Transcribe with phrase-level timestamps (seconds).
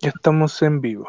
[0.00, 1.08] Ya estamos en vivo.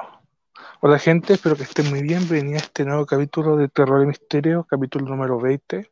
[0.81, 2.27] Hola gente, espero que estén muy bien.
[2.27, 5.91] Venía a este nuevo capítulo de Terror y Misterio, capítulo número 20.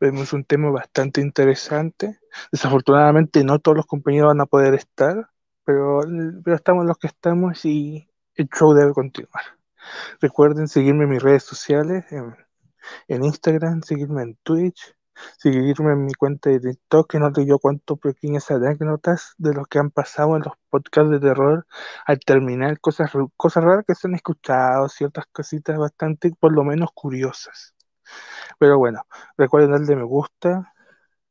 [0.00, 2.18] Vemos un tema bastante interesante.
[2.50, 5.30] Desafortunadamente no todos los compañeros van a poder estar,
[5.64, 6.00] pero,
[6.42, 9.44] pero estamos los que estamos y el show debe continuar.
[10.20, 12.34] Recuerden seguirme en mis redes sociales, en,
[13.06, 14.96] en Instagram, seguirme en Twitch,
[15.38, 19.64] seguirme en mi cuenta de TikTok, que no te yo cuánto pequeñas anécdotas de lo
[19.64, 21.66] que han pasado en los podcasts de terror
[22.06, 26.90] al terminar, cosas, cosas raras que se han escuchado, ciertas cositas bastante, por lo menos
[26.94, 27.74] curiosas.
[28.58, 30.74] Pero bueno, recuerden darle me gusta,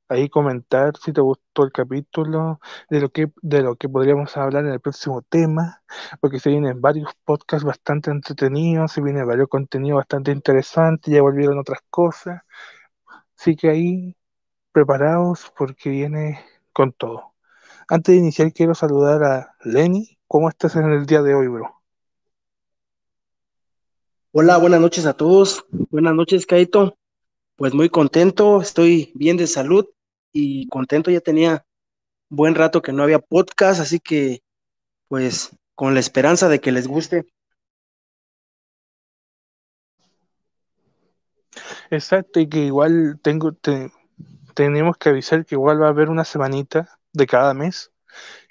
[0.09, 2.59] ahí comentar si te gustó el capítulo,
[2.90, 5.84] de lo que, de lo que podríamos hablar en el próximo tema,
[6.22, 11.59] porque se vienen varios podcasts bastante entretenidos, se viene varios contenidos bastante interesantes, ya volvieron
[11.59, 12.42] otras cosas.
[13.38, 14.16] Así que ahí
[14.72, 16.40] preparados porque viene
[16.73, 17.34] con todo.
[17.88, 20.17] Antes de iniciar quiero saludar a Lenny.
[20.28, 21.73] ¿Cómo estás en el día de hoy, bro?
[24.31, 25.66] Hola, buenas noches a todos.
[25.72, 26.97] Buenas noches, Kaito.
[27.56, 29.86] Pues muy contento, estoy bien de salud
[30.34, 31.09] y contento.
[31.09, 31.66] Ya tenía
[32.30, 34.42] buen rato que no había podcast, así que
[35.08, 37.25] pues con la esperanza de que les guste.
[41.90, 43.92] Exacto, y que igual tengo, te,
[44.56, 47.92] tenemos que avisar que igual va a haber una semanita de cada mes,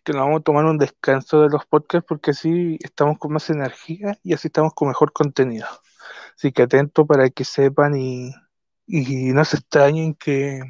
[0.05, 3.51] que nos vamos a tomar un descanso de los podcasts porque así estamos con más
[3.51, 5.67] energía y así estamos con mejor contenido.
[6.37, 8.33] Así que atento para que sepan y,
[8.87, 10.61] y no se extrañen que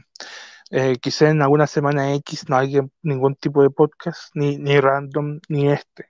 [0.71, 5.41] eh, quizá en alguna semana X no haya ningún tipo de podcast, ni, ni random,
[5.49, 6.07] ni este.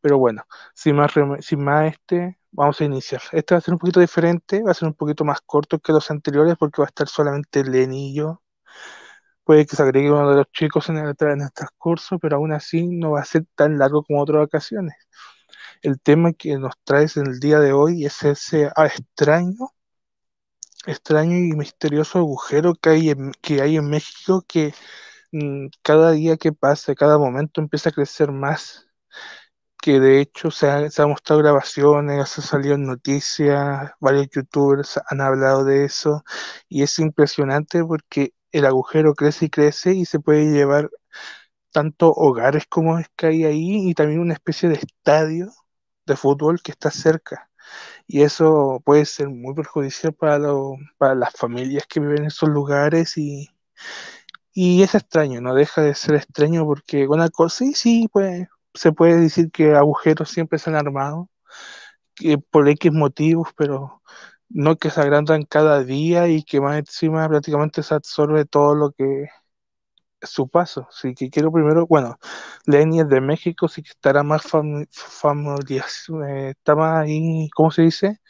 [0.00, 3.22] Pero bueno, sin más, sin más este, vamos a iniciar.
[3.32, 5.92] Este va a ser un poquito diferente, va a ser un poquito más corto que
[5.92, 7.62] los anteriores porque va a estar solamente
[8.12, 8.42] yo.
[9.44, 13.12] Puede que se agregue uno de los chicos en el, transcurso, pero aún así no
[13.12, 14.94] va a ser tan largo como otras ocasiones.
[15.82, 19.70] El tema que nos traes en el día de hoy es ese ah, extraño,
[20.86, 24.74] extraño y misterioso agujero que hay en, que hay en México que
[25.32, 28.88] mmm, cada día que pasa, cada momento empieza a crecer más
[29.82, 35.00] que de hecho se, ha, se han mostrado grabaciones, se salido en noticias, varios youtubers
[35.08, 36.24] han hablado de eso
[36.68, 40.90] y es impresionante porque el agujero crece y crece y se puede llevar
[41.72, 45.50] tanto hogares como es que hay ahí y también una especie de estadio
[46.06, 47.50] de fútbol que está cerca.
[48.06, 52.48] Y eso puede ser muy perjudicial para, lo, para las familias que viven en esos
[52.50, 53.50] lugares y,
[54.52, 58.92] y es extraño, no deja de ser extraño porque una cosa, sí, sí, pues se
[58.92, 61.28] puede decir que agujeros siempre se han armado
[62.14, 64.02] que por X motivos, pero
[64.48, 68.92] no que se agrandan cada día y que más encima prácticamente se absorbe todo lo
[68.92, 69.24] que
[70.20, 70.86] es su paso.
[70.90, 72.18] Así que quiero primero, bueno,
[72.66, 75.86] Lenny es de México, sí que estará más fam familiar,
[76.28, 78.20] eh, está más ahí, ¿cómo se dice?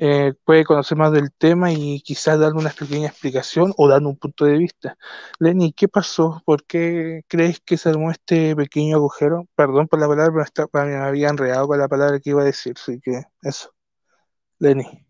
[0.00, 4.16] Eh, puede conocer más del tema y quizás dar una pequeña explicación o dar un
[4.16, 4.96] punto de vista.
[5.40, 6.40] Lenny, ¿qué pasó?
[6.46, 9.48] ¿Por qué crees que se armó este pequeño agujero?
[9.56, 12.74] Perdón por la palabra, pero me había enredado con la palabra que iba a decir,
[12.76, 13.74] así que eso.
[14.60, 15.06] Lenny.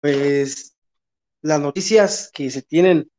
[0.00, 0.76] Pues
[1.42, 3.10] las noticias que se tienen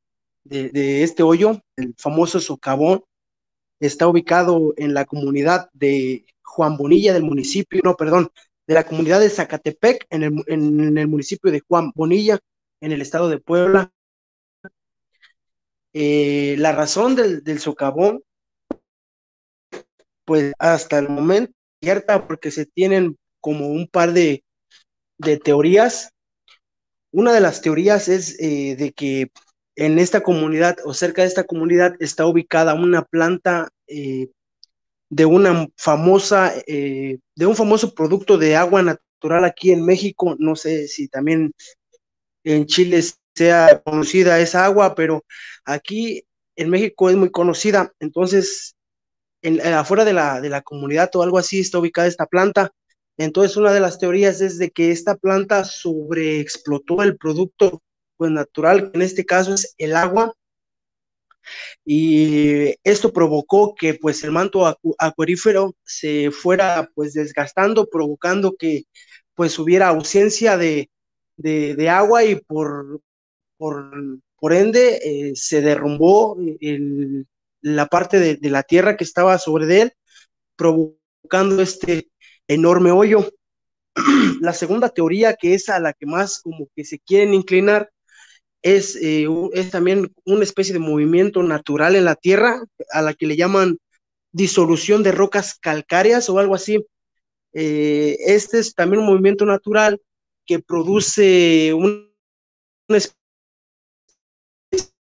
[0.43, 3.03] de, de este hoyo, el famoso socavón,
[3.81, 8.29] está ubicado en la comunidad de Juan Bonilla del municipio, no, perdón,
[8.67, 12.39] de la comunidad de Zacatepec, en el, municipio de Juan Bonilla,
[12.79, 13.91] en el estado de Puebla.
[15.93, 18.23] Eh, la razón del, socavón,
[20.25, 24.43] pues hasta el momento cierta, porque se tienen como un par de,
[25.17, 26.11] de teorías.
[27.11, 29.31] Una de las teorías es eh, de que
[29.81, 34.29] en esta comunidad o cerca de esta comunidad está ubicada una planta eh,
[35.09, 40.35] de una famosa, eh, de un famoso producto de agua natural aquí en México.
[40.37, 41.51] No sé si también
[42.43, 43.01] en Chile
[43.33, 45.25] sea conocida esa agua, pero
[45.65, 46.25] aquí
[46.55, 47.91] en México es muy conocida.
[47.99, 48.75] Entonces,
[49.41, 52.71] en, afuera de la, de la comunidad o algo así está ubicada esta planta.
[53.17, 57.81] Entonces, una de las teorías es de que esta planta sobreexplotó el producto
[58.21, 60.31] pues natural, en este caso es el agua,
[61.83, 64.95] y esto provocó que pues el manto acu
[65.83, 68.83] se fuera pues desgastando, provocando que
[69.33, 70.91] pues hubiera ausencia de,
[71.35, 73.01] de, agua y por,
[73.57, 73.91] por,
[74.35, 77.25] por ende eh, se derrumbó el,
[77.61, 79.93] la parte de, de, la tierra que estaba sobre él,
[80.55, 82.11] provocando este
[82.47, 83.27] enorme hoyo.
[84.41, 87.89] la segunda teoría, que es a la que más como que se quieren inclinar,
[88.61, 93.25] es, eh, es también una especie de movimiento natural en la Tierra, a la que
[93.25, 93.77] le llaman
[94.31, 96.85] disolución de rocas calcáreas o algo así.
[97.53, 100.01] Eh, este es también un movimiento natural
[100.45, 102.07] que produce una
[102.89, 103.23] especie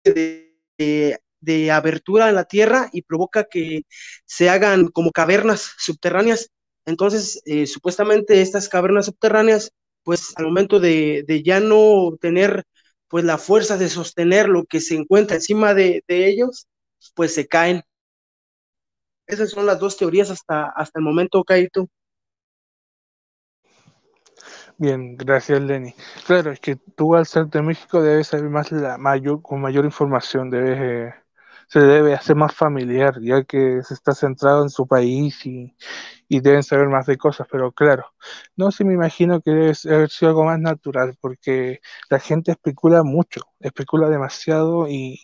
[0.04, 3.84] de, de, abertura en la tierra y provoca que
[4.25, 6.52] se hagan como cavernas subterráneas.
[6.86, 9.72] Entonces, eh, supuestamente estas cavernas subterráneas,
[10.04, 12.63] pues al momento de, de, ya no tener
[13.07, 16.68] pues la fuerza de sostener lo que se encuentra encima de, ellos,
[17.13, 17.84] pues se caen.
[19.28, 21.90] Esas son las dos teorías hasta, hasta el momento, Kaito.
[24.78, 25.96] Bien, gracias Lenny.
[26.28, 29.86] Claro, es que tú al ser de México debes saber más la mayor, con mayor
[29.86, 31.25] información, debes, eh,
[31.67, 35.75] se debe hacer más familiar, ya que se está centrado en su país y,
[36.27, 38.06] y deben saber más de cosas, pero claro,
[38.56, 43.03] no sé, me imagino que debe haber sido algo más natural, porque la gente especula
[43.03, 45.19] mucho, especula demasiado y,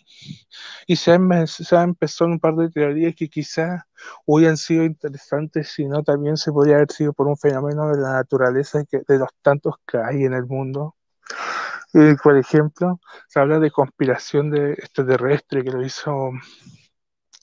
[0.86, 3.82] y se, ha, se empezado un par de teorías que quizás
[4.26, 8.12] hubieran sido interesantes, si no también se podría haber sido por un fenómeno de la
[8.12, 10.96] naturaleza de los tantos que hay en el mundo.
[11.94, 16.30] Y, por ejemplo, se habla de conspiración de extraterrestre que lo hizo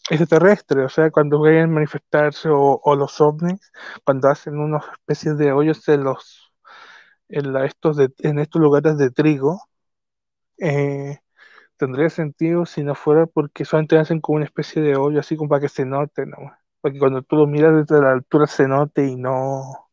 [0.09, 3.71] extraterrestre, o sea, cuando ven manifestarse o, o, los ovnis,
[4.03, 6.51] cuando hacen unas especies de hoyos en los
[7.29, 9.61] en, la, estos, de, en estos lugares de trigo,
[10.59, 11.19] eh,
[11.77, 15.49] tendría sentido si no fuera porque solamente hacen como una especie de hoyo así como
[15.49, 16.37] para que se note, ¿no?
[16.81, 19.89] Porque cuando tú lo miras desde la altura se note y no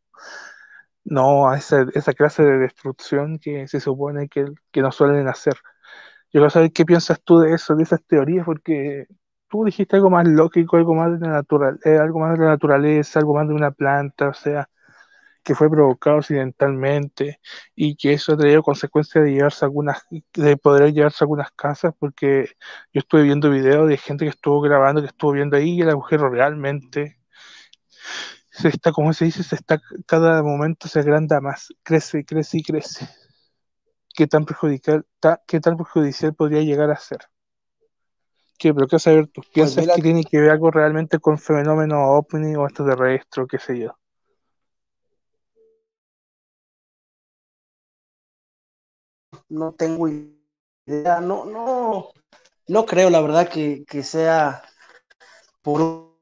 [1.07, 5.55] no a esa, esa clase de destrucción que se supone que, que no suelen hacer.
[5.55, 9.07] Yo quiero saber qué piensas tú de eso, de esas teorías, porque
[9.49, 12.51] tú dijiste algo más lógico, algo más de la natural, eh, algo más de la
[12.53, 14.69] naturaleza, algo más de una planta, o sea,
[15.45, 17.41] que fue provocado accidentalmente
[17.77, 20.03] y que eso ha traído consecuencias de llevarse algunas,
[20.35, 22.51] de poder llevarse algunas casas, porque
[22.93, 26.29] yo estuve viendo videos de gente que estuvo grabando, que estuvo viendo ahí el agujero
[26.31, 27.19] realmente
[28.57, 32.63] se está, como se dice, se está, cada momento se agranda más, crece, crece y
[32.63, 33.09] crece.
[34.15, 37.21] ¿Qué tan perjudicial, ta, qué tan perjudicial podría llegar a ser?
[38.59, 39.43] ¿Qué, pero qué saber tú?
[39.53, 43.59] ¿Piensas pues que tiene que ver algo realmente con fenómeno ovni o extraterrestre o qué
[43.59, 43.99] sé yo?
[49.51, 52.09] No tengo idea, no, no,
[52.69, 54.63] no creo la verdad que, que sea
[55.61, 56.17] por un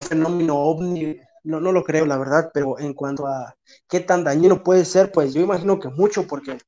[0.00, 3.54] fenómeno ovni, no, no lo creo la verdad, pero en cuanto a
[3.88, 6.58] qué tan dañino puede ser, pues yo imagino que mucho, porque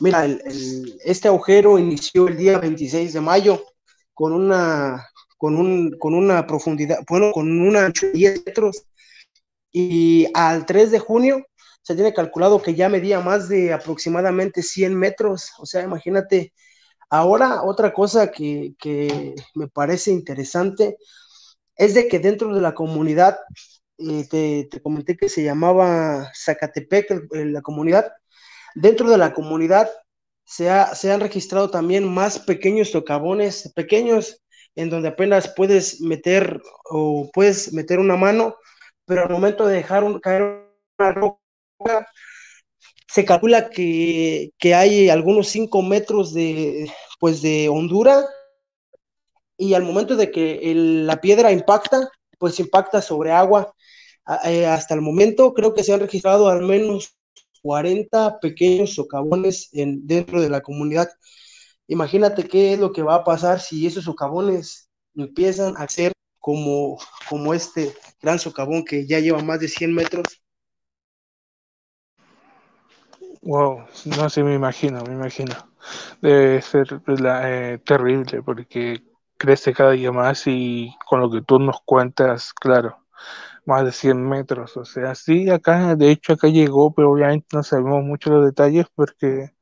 [0.00, 3.64] mira, el, este agujero inició el día 26 de mayo
[4.14, 8.84] con una, con, un, con una profundidad, bueno, con una ancho de 10 metros,
[9.72, 11.46] y al 3 de junio
[11.82, 16.52] se tiene calculado que ya medía más de aproximadamente 100 metros, o sea, imagínate.
[17.10, 20.96] Ahora, otra cosa que, que me parece interesante
[21.76, 23.38] es de que dentro de la comunidad,
[23.98, 28.12] eh, te, comenté que se llamaba Zacatepec, la comunidad,
[28.74, 29.90] dentro de la comunidad
[30.44, 34.42] se, ha, se, han registrado también más pequeños socavones, pequeños,
[34.74, 36.60] en donde apenas puedes meter
[36.90, 38.56] o puedes meter una mano,
[39.04, 40.42] pero al momento de dejar caer
[40.98, 42.08] una roca,
[43.08, 48.26] se calcula que, que hay algunos 5 metros de, pues de hondura
[49.58, 52.10] y al momento de que la piedra impacta,
[52.42, 53.72] pues impacta sobre agua.
[54.44, 57.16] Eh, hasta el momento creo que se han registrado al menos
[57.62, 61.08] 40 pequeños socavones en, dentro de la comunidad.
[61.86, 66.98] Imagínate qué es lo que va a pasar si esos socavones empiezan a ser como,
[67.28, 70.24] como este gran socavón que ya lleva más de 100 metros
[73.42, 75.54] Wow, no sé, me imagino, me imagino.
[76.20, 79.02] Debe ser la, eh, terrible porque
[79.42, 82.98] crece cada día más y con lo que tú nos cuentas, claro,
[83.66, 84.76] más de 100 metros.
[84.76, 88.86] O sea, sí, acá, de hecho, acá llegó, pero obviamente no sabemos mucho los detalles
[88.94, 89.52] porque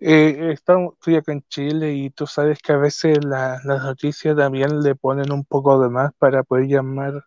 [0.00, 4.36] eh, estamos, estoy acá en Chile y tú sabes que a veces la, las noticias
[4.36, 7.24] también le ponen un poco de más para poder llamar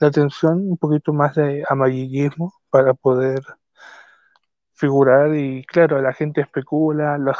[0.00, 3.42] la atención, un poquito más de amarillismo para poder
[4.76, 7.36] figurar y claro, la gente especula, la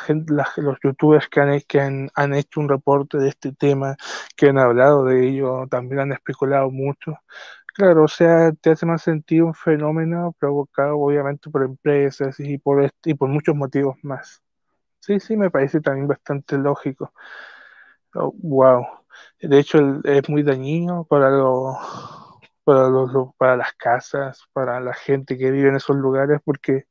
[0.56, 3.96] los youtubers que, han, que han, han, hecho un reporte de este tema,
[4.36, 7.18] que han hablado de ello, también han especulado mucho.
[7.74, 12.82] Claro, o sea, te hace más sentido un fenómeno provocado obviamente por empresas y por,
[12.82, 14.42] este, y por muchos motivos más.
[15.00, 17.12] Sí, sí, me parece también bastante lógico.
[18.14, 18.86] Oh, wow.
[19.40, 21.76] De hecho, es muy dañino para los
[22.66, 26.86] para, los, para las casas, para la gente que vive en esos lugares, porque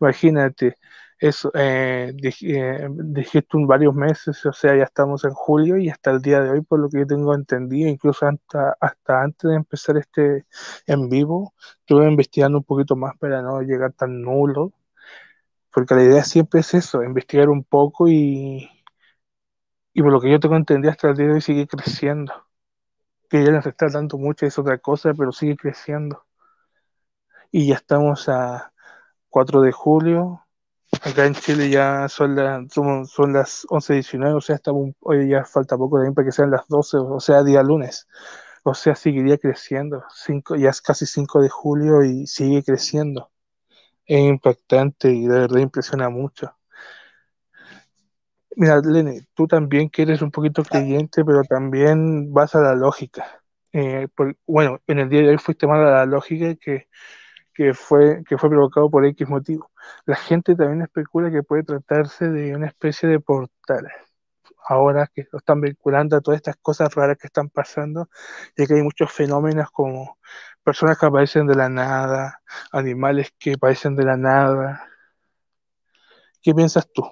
[0.00, 0.76] imagínate,
[1.18, 2.12] eso, eh,
[2.42, 6.50] eh, dijiste varios meses, o sea, ya estamos en julio y hasta el día de
[6.50, 10.46] hoy, por lo que yo tengo entendido, incluso hasta, hasta antes de empezar este
[10.86, 14.72] en vivo, estuve investigando un poquito más para no llegar tan nulo,
[15.72, 18.68] porque la idea siempre es eso, investigar un poco y,
[19.94, 22.32] y por lo que yo tengo entendido hasta el día de hoy sigue creciendo.
[23.34, 26.24] Que ya no se está dando mucho, es otra cosa, pero sigue creciendo.
[27.50, 28.72] Y ya estamos a
[29.28, 30.46] 4 de julio,
[31.02, 35.44] Acá en Chile ya son, las son, son las 11.19, o sea, estamos, hoy ya
[35.44, 38.06] falta poco también para que sean las 12, o sea, día lunes.
[38.62, 40.04] O sea, seguiría creciendo.
[40.14, 43.32] Cinco, ya es casi 5 de julio y sigue creciendo.
[44.06, 46.54] Es impactante y de verdad impresiona mucho.
[48.56, 53.42] Mira, Lene, tú también que eres un poquito creyente, pero también vas a la lógica.
[53.72, 56.88] Eh, por, bueno, en el día de hoy fuiste más a la lógica que
[57.54, 59.70] que fue, que fue provocado por X motivo.
[60.06, 63.88] La gente también especula que puede tratarse de una especie de portal.
[64.68, 68.08] Ahora que lo están vinculando a todas estas cosas raras que están pasando,
[68.56, 70.18] ya que hay muchos fenómenos como
[70.64, 72.42] personas que aparecen de la nada,
[72.72, 74.88] animales que aparecen de la nada.
[76.42, 77.02] ¿Qué piensas tú?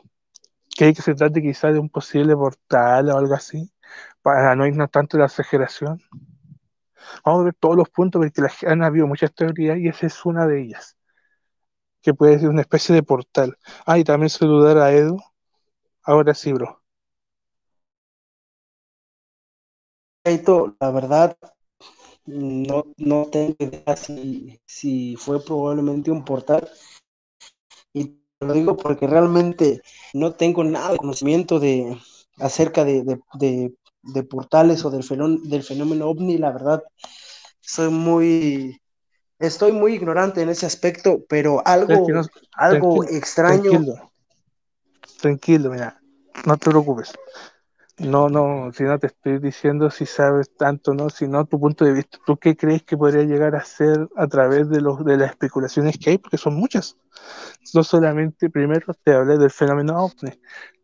[0.83, 3.71] ¿Cree que se trate quizás de un posible portal o algo así?
[4.21, 6.03] Para no irnos tanto la exageración.
[7.25, 10.45] Vamos a ver todos los puntos porque han habido muchas teorías y esa es una
[10.45, 10.97] de ellas,
[12.03, 13.57] que puede ser una especie de portal.
[13.87, 15.21] Ah, y también saludar a Edu.
[16.03, 16.83] Ahora sí, bro.
[20.25, 21.39] La verdad,
[22.27, 26.69] no, no tengo idea si, si fue probablemente un portal.
[28.43, 29.81] Lo digo porque realmente
[30.13, 31.97] no tengo nada de conocimiento de
[32.39, 33.73] acerca de, de
[34.03, 36.83] de portales o del fenómeno, del fenómeno ovni, la verdad,
[37.61, 38.81] soy muy,
[39.39, 42.07] estoy muy ignorante en ese aspecto, pero algo,
[42.53, 43.71] algo extraño.
[43.71, 44.13] Tranquilo,
[45.21, 46.01] tranquilo, mira,
[46.45, 47.13] no te preocupes.
[48.03, 51.93] No, no, si no te estoy diciendo si sabes tanto, no, sino tu punto de
[51.93, 52.19] vista.
[52.27, 55.99] ¿Tú qué crees que podría llegar a ser a través de, los, de las especulaciones
[55.99, 56.19] que hay?
[56.19, 56.97] Porque son muchas.
[57.75, 60.33] No solamente, primero te hablé del fenómeno ovni,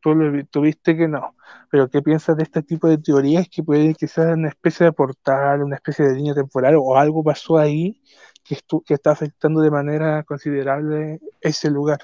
[0.01, 1.35] tú lo tuviste que no,
[1.71, 4.93] pero ¿qué piensas de este tipo de teorías que puede que sea una especie de
[4.93, 8.01] portal, una especie de línea temporal o algo pasó ahí
[8.45, 11.99] que, que está afectando de manera considerable ese lugar?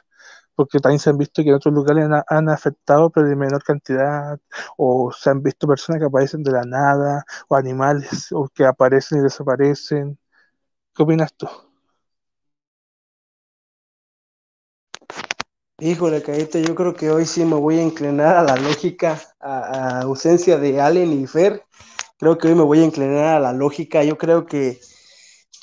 [0.54, 4.38] Porque también se han visto que en otros lugares han, afectado, pero de menor cantidad,
[4.76, 9.20] o se han visto personas que aparecen de la nada, o animales o que aparecen
[9.20, 10.18] y desaparecen.
[10.94, 11.48] ¿Qué opinas tú?
[15.80, 20.02] Híjole, Caíto, yo creo que hoy sí me voy a inclinar a la lógica, a,
[20.02, 21.64] ausencia de Allen y Fer.
[22.16, 24.04] Creo que hoy me voy a inclinar a la lógica.
[24.04, 24.80] Yo creo que,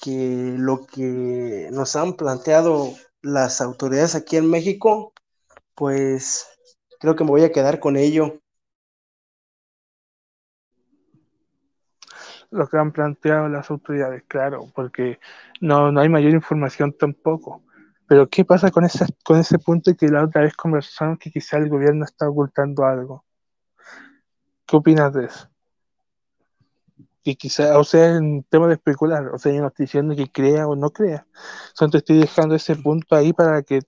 [0.01, 5.13] que lo que nos han planteado las autoridades aquí en México,
[5.75, 6.47] pues
[6.99, 8.39] creo que me voy a quedar con ello.
[12.49, 15.19] Lo que han planteado las autoridades, claro, porque
[15.61, 17.63] no, no hay mayor información tampoco
[18.11, 21.55] pero ¿qué pasa con ese, con ese punto que la otra vez conversamos que quizá
[21.55, 23.23] el gobierno está ocultando algo?
[24.65, 25.49] ¿Qué opinas de eso?
[27.23, 30.31] Y quizá, o sea, en tema de especular, o sea, yo no estoy diciendo que
[30.31, 31.27] crea o no crea,
[31.73, 33.81] solo te estoy dejando ese punto ahí para que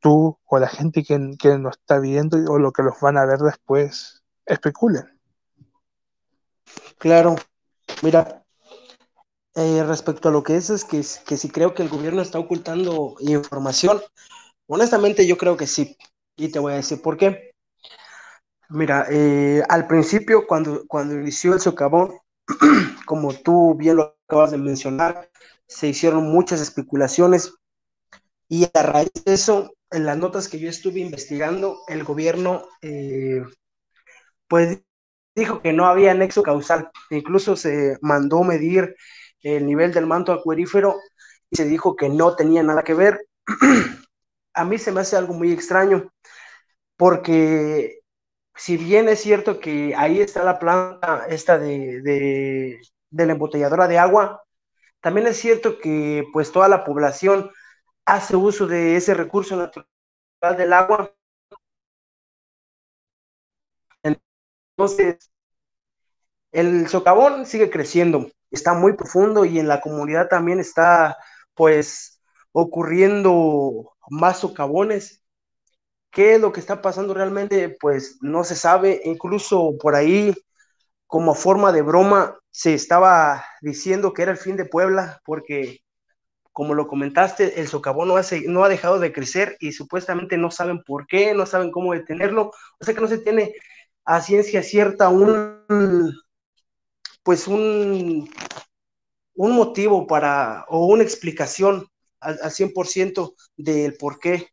[0.00, 3.26] tú o la gente que, que nos está viendo o lo que los van a
[3.26, 5.04] ver después especulen.
[6.98, 7.36] Claro,
[8.02, 8.44] mira,
[9.54, 12.38] eh, respecto a lo que es, es que, que si creo que el gobierno está
[12.38, 14.00] ocultando información,
[14.66, 15.96] honestamente yo creo que sí.
[16.36, 17.52] Y te voy a decir por qué.
[18.68, 22.18] Mira, eh, al principio, cuando, cuando inició el socavón,
[23.06, 25.30] como tú bien lo acabas de mencionar,
[25.66, 27.54] se hicieron muchas especulaciones
[28.48, 33.42] y a raíz de eso, en las notas que yo estuve investigando, el gobierno eh,
[34.48, 34.80] pues
[35.34, 36.90] dijo que no había nexo causal.
[37.10, 38.96] Incluso se mandó medir
[39.42, 40.96] el nivel del manto acuífero
[41.50, 43.26] y se dijo que no tenía nada que ver.
[44.54, 46.10] a mí se me hace algo muy extraño,
[46.96, 48.00] porque
[48.56, 53.98] si bien es cierto que ahí está la planta esta de, de, la embotelladora de
[53.98, 54.42] agua,
[55.00, 57.50] también es cierto que pues toda la población
[58.06, 59.86] hace uso de ese recurso natural
[60.58, 61.12] del agua.
[64.02, 65.30] Entonces,
[66.52, 71.16] el socavón sigue creciendo está muy profundo y en la comunidad también está
[71.54, 72.20] pues
[72.52, 75.22] ocurriendo más socavones.
[76.16, 77.76] ¿Qué es lo que está pasando realmente?
[77.78, 80.32] Pues no se sabe, incluso por ahí
[81.06, 85.80] como forma de broma se estaba diciendo que era el fin de Puebla porque
[86.52, 90.50] como lo comentaste, el socavón no, hace, no ha dejado de crecer y supuestamente no
[90.50, 92.50] saben por qué, no saben cómo detenerlo.
[92.80, 93.52] O sea que no se tiene
[94.06, 96.14] a ciencia cierta un,
[97.24, 98.30] pues un,
[99.34, 101.86] un motivo para, o una explicación
[102.20, 104.48] al, al 100% del por qué.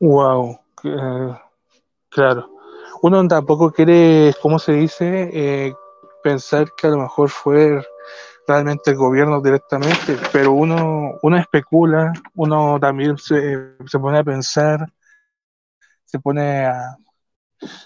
[0.00, 0.58] Wow,
[2.08, 2.50] claro.
[3.02, 5.30] Uno tampoco quiere, ¿cómo se dice?
[5.32, 5.74] Eh,
[6.22, 7.82] pensar que a lo mejor fue
[8.48, 14.86] realmente el gobierno directamente, pero uno, uno especula, uno también se, se pone a pensar,
[16.04, 16.96] se pone a,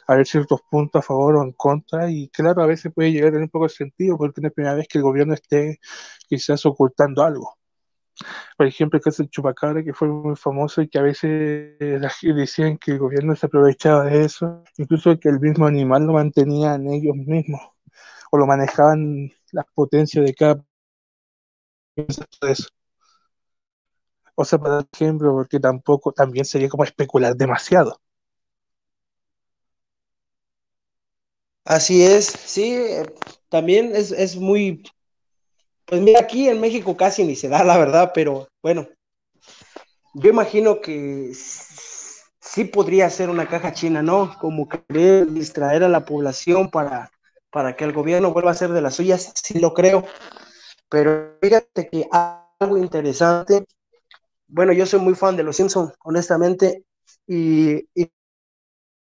[0.06, 3.28] a ver ciertos puntos a favor o en contra, y claro, a veces puede llegar
[3.28, 5.34] a tener un poco de sentido, porque no es la primera vez que el gobierno
[5.34, 5.80] esté
[6.28, 7.56] quizás ocultando algo.
[8.56, 11.78] Por ejemplo, el caso del Chupacabra, que fue muy famoso y que a veces
[12.22, 16.86] decían que el gobierno se aprovechaba de eso, incluso que el mismo animal lo mantenían
[16.88, 17.60] ellos mismos
[18.32, 20.64] o lo manejaban las potencias de cada.
[24.34, 28.00] O sea, para ejemplo, porque tampoco, también sería como especular demasiado.
[31.64, 32.76] Así es, sí,
[33.48, 34.82] también es, es muy,
[35.90, 38.86] pues mira, aquí en México casi ni se da, la verdad, pero bueno,
[40.14, 44.36] yo imagino que sí podría ser una caja china, ¿no?
[44.40, 47.10] Como querer distraer a la población para,
[47.50, 50.04] para que el gobierno vuelva a ser de las suyas, sí lo creo.
[50.88, 53.66] Pero fíjate que algo interesante,
[54.46, 56.84] bueno, yo soy muy fan de Los Simpsons, honestamente,
[57.26, 58.12] y, y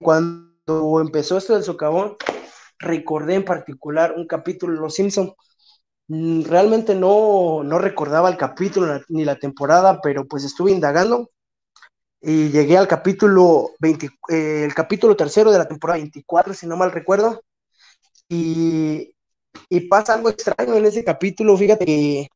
[0.01, 2.17] cuando empezó esto del socavón,
[2.79, 5.33] recordé en particular un capítulo de Los Simpsons
[6.09, 11.31] realmente no, no recordaba el capítulo ni la temporada, pero pues estuve indagando
[12.21, 16.77] y llegué al capítulo 20, eh, el capítulo tercero de la temporada 24, si no
[16.77, 17.43] mal recuerdo,
[18.29, 19.15] y,
[19.69, 22.29] y pasa algo extraño en ese capítulo, fíjate que,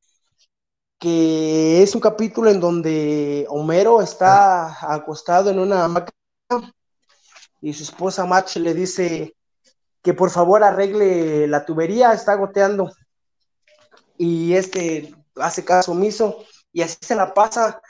[0.98, 6.12] que es un capítulo en donde Homero está acostado en una hamaca
[7.61, 9.35] y su esposa Match le dice
[10.02, 12.90] que por favor arregle la tubería, está goteando
[14.20, 17.80] y este hace caso omiso y así se la pasa.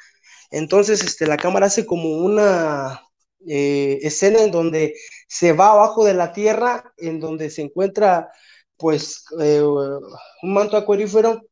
[0.52, 3.02] Entonces, este, la cámara hace como una
[3.48, 4.94] eh, escena en donde
[5.26, 8.30] se va abajo de la tierra, en donde se encuentra
[8.76, 11.42] pues eh, un manto acuarífero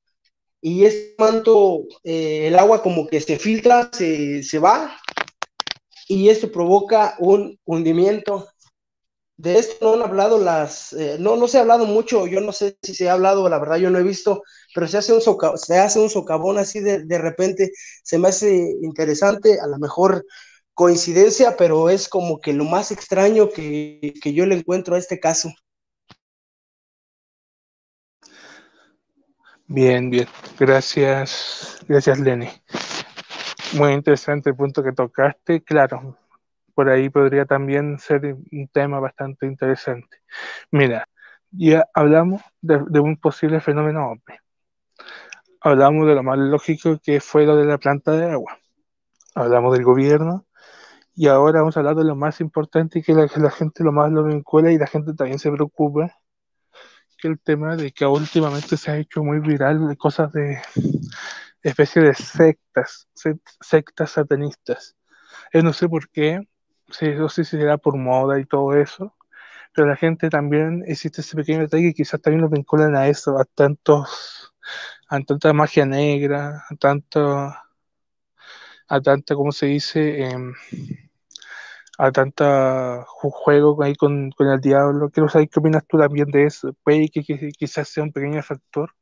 [0.61, 4.97] y ese manto, eh, el agua como que se filtra, se, se va
[6.07, 8.47] y esto provoca un hundimiento
[9.39, 12.53] de esto no han hablado las, eh, no, no se ha hablado mucho, yo no
[12.53, 14.43] sé si se ha hablado, la verdad yo no he visto,
[14.75, 15.21] pero se hace un,
[15.57, 17.71] se hace un socavón así de, de repente,
[18.03, 20.25] se me hace interesante, a lo mejor
[20.75, 25.21] coincidencia, pero es como que lo más extraño que, que yo le encuentro a este
[25.21, 25.51] caso.
[29.69, 30.27] Bien, bien,
[30.59, 32.49] gracias, gracias Lenny.
[33.75, 36.17] Muy interesante el punto que tocaste, claro,
[36.79, 40.19] por ahí podría también ser un tema bastante interesante.
[40.71, 41.09] Mira,
[41.51, 44.39] ya hablamos de, de un posible fenómeno hombre.
[45.61, 48.61] Hablamos de lo más lógico que fue lo de la planta de agua.
[49.35, 50.47] Hablamos del gobierno
[51.17, 53.91] y ahora vamos a hablar de lo más importante y que la, la gente lo
[53.91, 56.17] más lo vincula y la gente también se preocupa,
[57.17, 60.61] que el tema de que últimamente se ha hecho muy viral de cosas de
[61.61, 63.09] especie de sectas,
[63.61, 64.95] sectas satanistas.
[65.53, 66.47] Yo no sé por qué,
[66.91, 69.15] sí, sé si será por moda y todo eso,
[69.75, 73.39] pero la gente también existe ese pequeño detalle que quizás también lo vinculan a eso,
[73.39, 74.55] a tantos,
[75.09, 77.55] a tanta magia negra, a tanto,
[78.89, 80.23] a tanta, ¿cómo se dice?
[80.25, 80.37] Eh,
[81.99, 85.11] a tanta juego ahí con, con, el diablo.
[85.11, 86.73] Quiero saber qué opinas tú también de eso.
[86.85, 87.23] Puede que
[87.59, 88.95] quizás sea un pequeño factor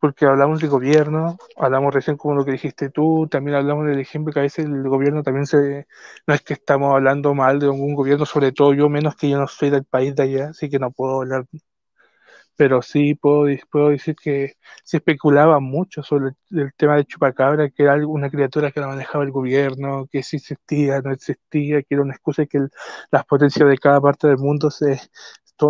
[0.00, 4.32] porque hablamos de gobierno, hablamos recién como lo que dijiste tú, también hablamos del ejemplo
[4.32, 5.86] que a veces el gobierno también se,
[6.26, 9.38] no es que estamos hablando mal de algún gobierno, sobre todo yo, menos que yo
[9.38, 11.46] no soy del país de allá, así que no puedo hablar,
[12.56, 13.44] pero sí puedo,
[13.88, 18.70] decir que se especulaba mucho sobre el, el tema de Chupacabra, que era una criatura
[18.70, 22.58] que la manejaba el gobierno, que si existía, no existía, que era una excusa que
[22.58, 22.70] el,
[23.10, 25.00] las potencias de cada parte del mundo se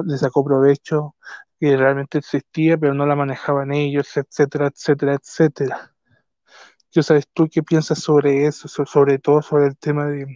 [0.05, 1.15] le sacó provecho
[1.61, 5.95] que realmente existía, pero no la manejaban ellos, etcétera, etcétera, etcétera.
[6.91, 10.27] ¿Qué sabes tú qué piensas sobre eso, sobre todo sobre el tema de,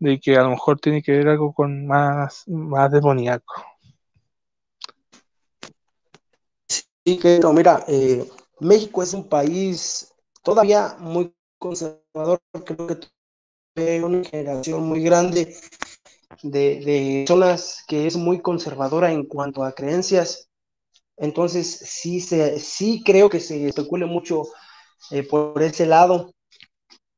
[0.00, 3.54] de que a lo mejor tiene que ver algo con más, más demoníaco?
[6.68, 8.28] Sí, que mira, eh,
[8.58, 12.88] México es un país todavía muy conservador, creo
[13.76, 15.56] que una generación muy grande
[16.42, 20.48] de, de personas que es muy conservadora en cuanto a creencias.
[21.16, 24.44] Entonces, sí, se, sí creo que se especule mucho
[25.10, 26.32] eh, por ese lado,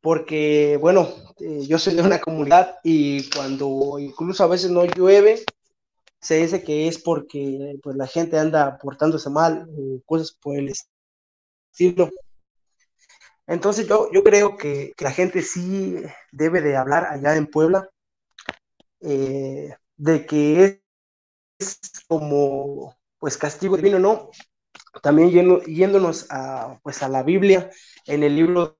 [0.01, 1.09] porque, bueno,
[1.41, 5.45] eh, yo soy de una comunidad y cuando incluso a veces no llueve,
[6.21, 10.73] se dice que es porque pues, la gente anda portándose mal, o cosas por el
[11.73, 12.11] estilo.
[13.47, 15.97] Entonces yo, yo creo que, la gente sí
[16.33, 17.89] debe de hablar allá en Puebla
[19.05, 20.83] eh, de que
[21.59, 24.31] es como pues castigo divino, ¿no?
[25.03, 27.71] También yendo, yéndonos a, pues, a la Biblia,
[28.07, 28.79] en el libro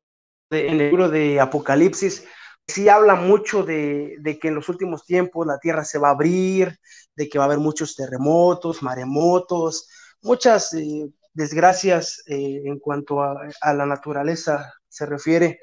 [0.51, 2.25] de, en el libro de Apocalipsis,
[2.67, 6.13] sí habla mucho de, de, que en los últimos tiempos la tierra se va a
[6.13, 6.79] abrir,
[7.17, 9.89] de que va a haber muchos terremotos, maremotos,
[10.23, 15.61] muchas eh, desgracias eh, en cuanto a, a, la naturaleza se refiere.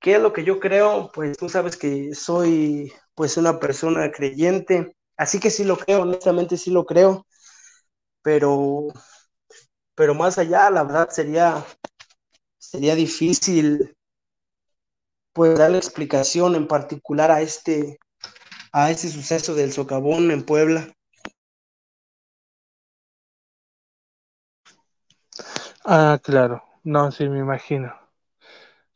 [0.00, 1.10] ¿Qué es lo que yo creo?
[1.14, 6.56] Pues tú sabes que soy pues una persona creyente, así que sí lo creo, honestamente
[6.56, 7.26] sí lo creo,
[8.22, 8.88] pero,
[9.94, 11.64] pero más allá, la verdad sería,
[12.58, 13.96] sería difícil
[15.34, 17.98] pues darle explicación en particular a este,
[18.72, 20.88] a ese suceso del socavón en Puebla.
[25.84, 27.94] Ah, claro, no, sí, me imagino.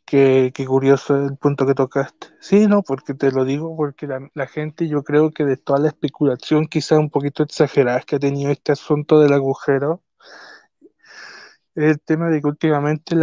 [0.09, 2.29] Qué, curioso el punto que tocaste.
[2.41, 5.89] Sí, no, porque te lo digo, porque la, gente, yo creo que de toda la
[5.89, 10.03] especulación, quizá un poquito exagerada que ha tenido este asunto del agujero,
[11.75, 13.17] el tema de que últimamente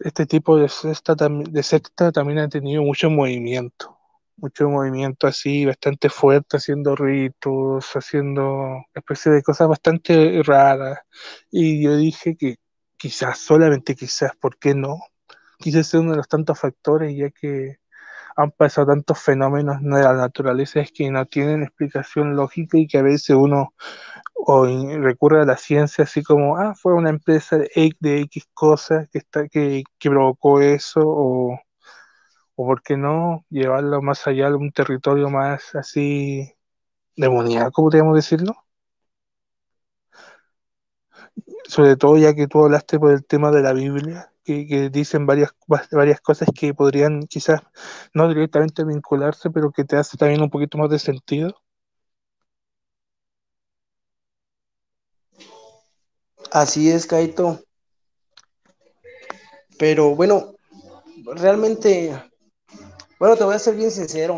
[0.00, 3.98] este tipo de secta, de secta también ha tenido mucho movimiento,
[4.36, 11.00] mucho movimiento así, bastante fuerte, haciendo ritos, haciendo especie de cosas bastante raras.
[11.50, 12.56] Y yo dije que
[12.96, 14.98] quizás, solamente quizás, ¿por qué no?
[15.62, 17.78] Quizás sea uno de los tantos factores, ya que
[18.36, 22.98] han pasado tantos fenómenos de la naturaleza es que no tienen explicación lógica y que
[22.98, 23.74] a veces uno
[24.34, 28.46] o recurre a la ciencia así como, ah, fue una empresa de X, de X
[28.54, 31.58] cosas que, está, que, que provocó eso, o,
[32.56, 36.52] o por qué no llevarlo más allá de un territorio más así
[37.16, 38.54] demoníaco, podríamos decirlo.
[41.68, 45.54] Sobre todo ya que tú hablaste por el tema de la Biblia, que, dicen varias,
[45.90, 47.60] varias cosas que podrían quizás
[48.12, 51.54] no directamente vincularse, pero que te hace también un poquito más de sentido.
[56.50, 57.60] Así es, Kaito.
[59.78, 60.54] Pero bueno,
[61.34, 62.12] realmente,
[63.18, 64.36] bueno, te voy a ser bien sincero.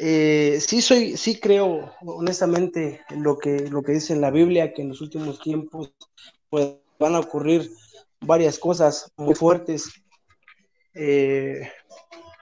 [0.00, 4.72] Eh, sí soy, sí creo honestamente en lo que, lo que dice en la Biblia,
[4.72, 5.92] que en los últimos tiempos
[6.48, 7.70] pues, van a ocurrir
[8.20, 9.90] varias cosas muy fuertes.
[10.94, 11.68] Eh,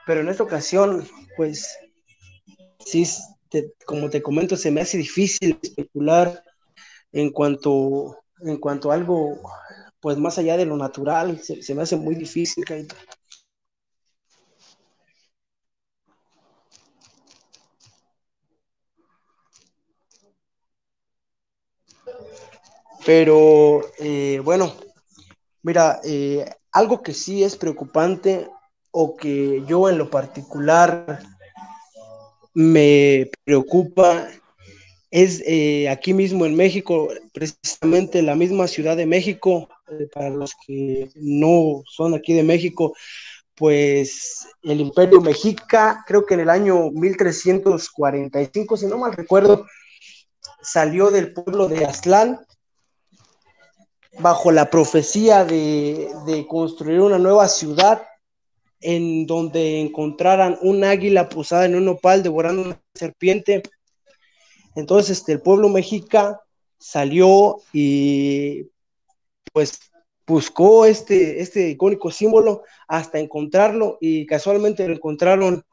[0.05, 1.77] pero en esta ocasión, pues,
[2.85, 3.05] sí,
[3.85, 6.43] como te comento, se me hace difícil especular
[7.11, 9.41] en cuanto, en cuanto a algo,
[9.99, 12.63] pues, más allá de lo natural, se, me hace muy difícil.
[23.07, 24.75] Pero, eh, bueno,
[25.67, 28.47] Mira, eh, algo que sí es preocupante
[28.91, 31.19] o que yo en lo particular
[32.53, 34.29] me preocupa
[35.11, 39.67] es eh, aquí mismo en México, precisamente la misma Ciudad de México,
[40.13, 42.95] para los que no son aquí de México,
[43.55, 49.65] pues el Imperio Mexica, creo que en el año 1345, si no mal recuerdo,
[50.61, 52.46] salió del pueblo de Aztlán
[54.19, 58.03] bajo la profecía de, de, construir una nueva ciudad
[58.79, 63.63] en donde encontraran un águila posada en un opal devorando una serpiente.
[64.75, 66.41] Entonces este, el pueblo mexica
[66.77, 68.69] salió y
[69.51, 69.79] pues
[70.25, 75.63] buscó este, este icónico símbolo hasta encontrarlo y casualmente lo encontraron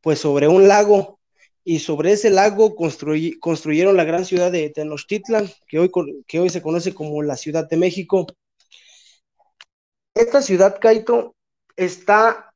[0.00, 1.18] pues sobre un lago
[1.64, 6.94] y sobre ese lago construy, construyeron la gran ciudad de Tenochtitlan, que hoy, se conoce
[6.94, 8.26] como la Ciudad de México.
[10.14, 11.34] Esta ciudad, Kaito,
[11.74, 12.52] está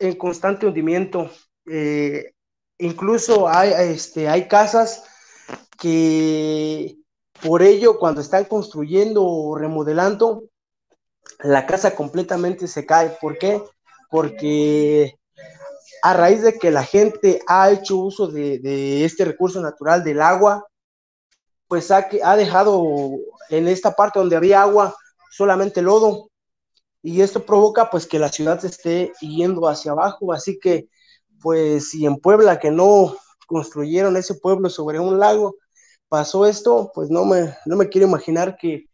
[0.00, 1.30] en constante hundimiento.
[1.66, 2.32] Eh,
[2.78, 5.04] incluso hay, este, hay casas
[5.80, 6.96] que
[7.40, 10.44] por ello, cuando están construyendo o remodelando,
[11.40, 13.16] la casa completamente se cae.
[13.20, 13.62] ¿Por qué?
[14.10, 15.18] Porque
[16.04, 20.62] a raíz de que la gente ha hecho uso de, este recurso natural del agua,
[21.66, 22.84] pues ha, ha, dejado
[23.48, 24.94] en esta parte donde había agua
[25.30, 26.28] solamente lodo
[27.00, 30.90] y esto provoca pues que la ciudad se esté yendo hacia abajo, así que
[31.40, 35.56] pues si en Puebla que no construyeron ese pueblo sobre un lago,
[36.10, 38.90] pasó esto, pues no me, no me quiero imaginar que,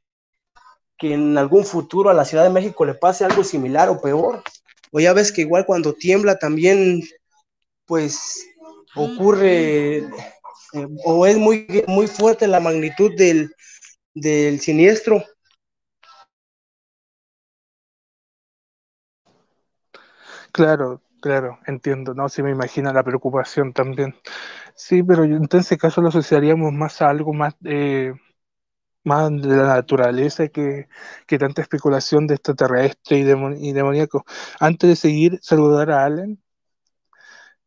[0.97, 4.45] que en algún futuro a la Ciudad de México le pase algo similar o peor.
[4.91, 7.03] O ya ves que igual cuando tiembla también,
[7.87, 8.47] pues
[8.95, 13.55] ocurre eh, o es muy, muy fuerte la magnitud del,
[14.15, 15.25] del siniestro.
[20.53, 22.29] Claro, claro, entiendo, ¿no?
[22.29, 24.15] Sí me imagino la preocupación también.
[24.75, 28.13] Sí, pero yo, en ese caso lo asociaríamos más a algo más, eh,
[29.05, 30.89] más de la naturaleza que,
[31.27, 34.25] que tanta especulación de extraterrestre y, y demoníaco.
[34.61, 36.41] Antes de seguir, saludar a Allen.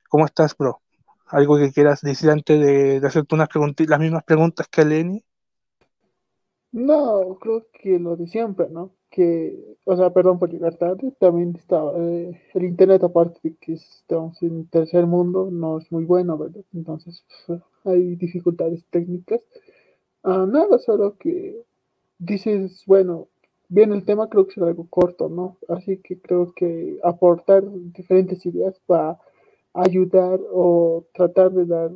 [0.09, 0.81] ¿Cómo estás, bro?
[1.27, 3.49] ¿Algo que quieras decir antes de, de hacerte unas
[3.87, 5.25] las mismas preguntas que a Lenny?
[6.71, 8.91] No, creo que lo de siempre, ¿no?
[9.11, 13.73] Que, o sea, perdón por llegar tarde, también estaba, eh, el internet aparte de que
[13.73, 16.63] estamos en tercer mundo, no es muy bueno, ¿verdad?
[16.73, 19.41] Entonces, pues, hay dificultades técnicas.
[20.23, 21.63] Ah, nada, solo que
[22.19, 23.27] dices, bueno,
[23.69, 25.57] bien el tema creo que será algo corto, ¿no?
[25.69, 29.19] Así que creo que aportar diferentes ideas va a
[29.73, 31.91] ayudar o tratar de dar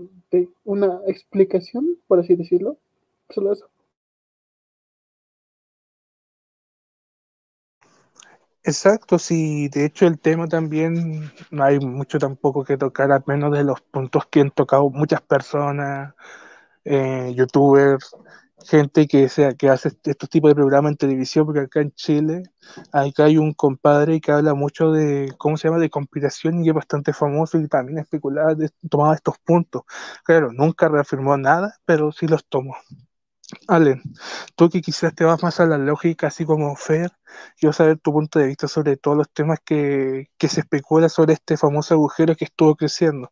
[0.66, 2.78] una explicación, por así decirlo.
[3.30, 3.68] Solo eso.
[8.64, 13.52] Exacto, sí, de hecho el tema también no hay mucho tampoco que tocar, al menos
[13.54, 16.14] de los puntos que han tocado muchas personas,
[16.88, 18.16] eh, youtubers,
[18.66, 22.44] gente que, sea, que hace estos tipos de programas en televisión, porque acá en Chile,
[22.92, 26.76] acá hay un compadre que habla mucho de, ¿cómo se llama?, de conspiración y es
[26.76, 28.56] bastante famoso y también especulaba,
[28.90, 29.84] tomaba estos puntos.
[30.24, 32.76] Claro, nunca reafirmó nada, pero sí los tomó.
[33.68, 34.02] Allen,
[34.56, 37.12] tú que quizás te vas más a la lógica, así como Fer,
[37.58, 41.34] quiero saber tu punto de vista sobre todos los temas que, que se especula sobre
[41.34, 43.32] este famoso agujero que estuvo creciendo.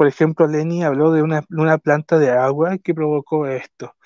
[0.00, 3.96] Por ejemplo, Lenny habló de una, planta de agua que provocó esto.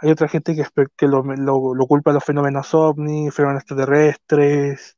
[0.00, 4.96] Hay otra gente que, lo, lo, lo, culpa a los fenómenos ovni, fenómenos extraterrestres,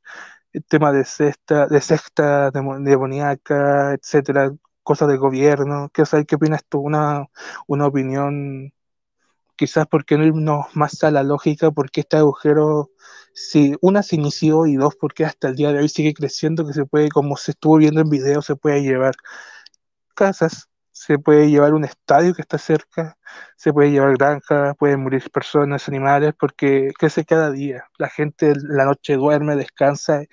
[0.53, 5.89] el tema de sexta, de sexta demoníaca, etcétera, cosas del gobierno.
[5.93, 6.03] Qué
[6.35, 7.27] opinas tú, una,
[7.67, 8.71] una opinión
[9.57, 12.91] quizás porque no irnos más a la lógica, porque este agujero,
[13.33, 16.73] si una se inició y dos, porque hasta el día de hoy sigue creciendo, que
[16.73, 19.15] se puede, como se estuvo viendo en video, se puede llevar
[20.15, 23.17] casas, se puede llevar un estadio que está cerca,
[23.57, 27.83] se puede llevar granjas, pueden morir personas, animales, porque crece cada día.
[27.97, 30.23] La gente la noche duerme, descansa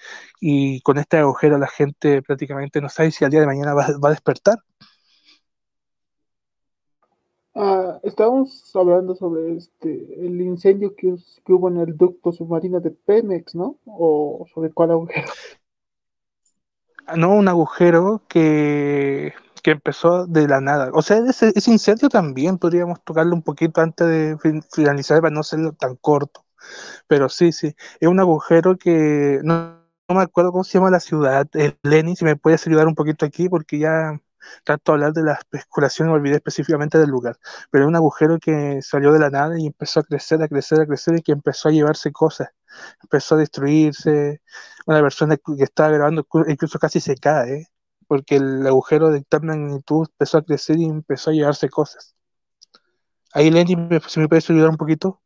[0.41, 3.89] y con este agujero la gente prácticamente no sabe si al día de mañana va,
[4.03, 4.59] va a despertar.
[7.55, 12.93] Ah, estábamos hablando sobre este el incendio que, que, hubo en el ducto submarino de
[12.93, 13.79] Pemex, ¿no?
[13.85, 15.27] ¿O sobre cuál agujero?
[17.07, 20.91] Ah, no, un agujero que, que empezó de la nada.
[20.95, 24.37] O sea, ese, ese, incendio también podríamos tocarlo un poquito antes de
[24.75, 26.45] finalizar para no ser tan corto.
[27.09, 31.49] Pero sí, sí, es un agujero que no, me acuerdo cómo se llama la ciudad.
[31.83, 34.21] Lenny, si me puedes ayudar un poquito aquí, porque ya
[34.65, 37.39] tanto hablar de la especulación, me olvidé específicamente del lugar,
[37.71, 40.81] pero es un agujero que salió de la nada y empezó a crecer, a crecer,
[40.81, 42.51] a crecer y que empezó a llevarse cosas,
[43.03, 44.43] empezó a destruirse,
[44.87, 47.69] una persona que estaba grabando incluso casi se cae,
[48.13, 52.15] porque el agujero de tal magnitud empezó a crecer y empezó a llevarse cosas.
[53.33, 53.75] Ahí Lenny,
[54.07, 55.23] si me puedes ayudar un poquito.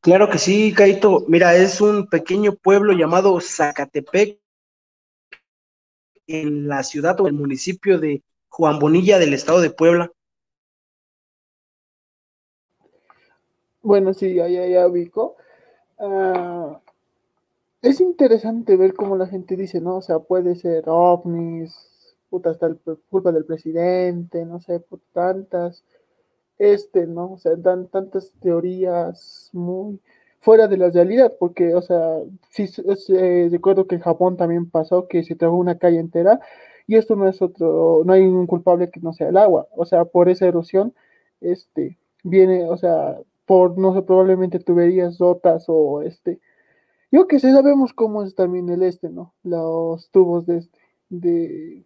[0.00, 1.24] Claro que sí, Caito.
[1.28, 4.40] Mira, es un pequeño pueblo llamado Zacatepec,
[6.26, 10.10] en la ciudad o el municipio de Juan Bonilla del estado de Puebla.
[13.82, 15.36] Bueno, sí, ya, ya, ya ubico.
[15.96, 16.74] Uh,
[17.82, 19.96] es interesante ver cómo la gente dice, ¿no?
[19.96, 22.78] O sea, puede ser ovnis, puta, hasta el,
[23.10, 25.84] culpa del presidente, no sé, por tantas,
[26.58, 27.32] este, ¿no?
[27.32, 30.00] O sea, dan tantas teorías muy
[30.40, 32.18] fuera de la realidad, porque, o sea,
[32.50, 32.66] sí
[33.10, 36.40] eh, recuerdo que en Japón también pasó que se tragó una calle entera
[36.86, 39.84] y esto no es otro, no hay un culpable que no sea el agua, o
[39.86, 40.94] sea, por esa erosión,
[41.40, 46.40] este, viene, o sea, por, no sé, probablemente tuberías rotas o este,
[47.10, 49.34] yo que sé, sabemos cómo es también el este, ¿no?
[49.42, 51.84] Los tubos de este, de,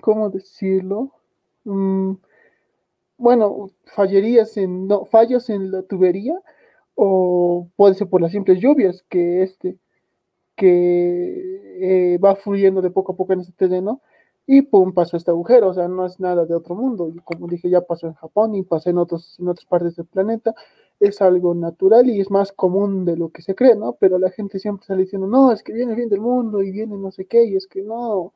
[0.00, 1.12] ¿cómo decirlo?
[1.64, 2.14] Mm,
[3.18, 6.40] bueno, fallerías en, no, fallos en la tubería,
[6.94, 9.78] o puede ser por las simples lluvias que este
[10.56, 14.02] que eh, va fluyendo de poco a poco en este terreno
[14.46, 17.46] y pum pasó este agujero, o sea, no es nada de otro mundo, y como
[17.48, 20.54] dije ya pasó en Japón y pasó en otros en otras partes del planeta,
[21.02, 23.94] es algo natural y es más común de lo que se cree, ¿no?
[23.94, 26.70] Pero la gente siempre sale diciendo, no, es que viene el fin del mundo y
[26.70, 28.32] viene no sé qué, y es que no,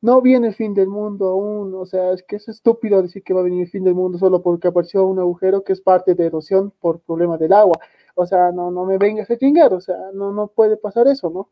[0.00, 3.34] no viene el fin del mundo aún, o sea, es que es estúpido decir que
[3.34, 6.14] va a venir el fin del mundo solo porque apareció un agujero que es parte
[6.14, 7.78] de erosión por problemas del agua.
[8.14, 11.30] O sea, no, no me vengas a chingar, o sea, no, no puede pasar eso,
[11.30, 11.48] ¿no?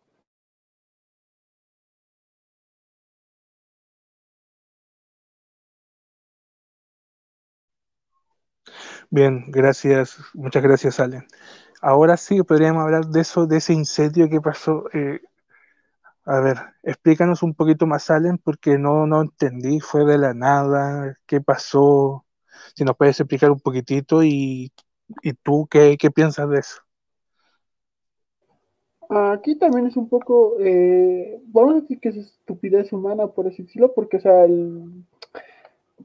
[9.10, 11.24] Bien, gracias, muchas gracias, Allen.
[11.80, 14.84] Ahora sí podríamos hablar de eso, de ese incendio que pasó.
[14.92, 15.20] Eh,
[16.24, 21.16] a ver, explícanos un poquito más, Allen, porque no, no entendí, fue de la nada,
[21.26, 22.24] qué pasó,
[22.74, 24.72] si nos puedes explicar un poquitito y,
[25.22, 26.80] y tú qué, qué piensas de eso.
[29.08, 33.94] Aquí también es un poco, eh, vamos a decir que es estupidez humana, por decirlo,
[33.94, 35.04] porque, o sea, el,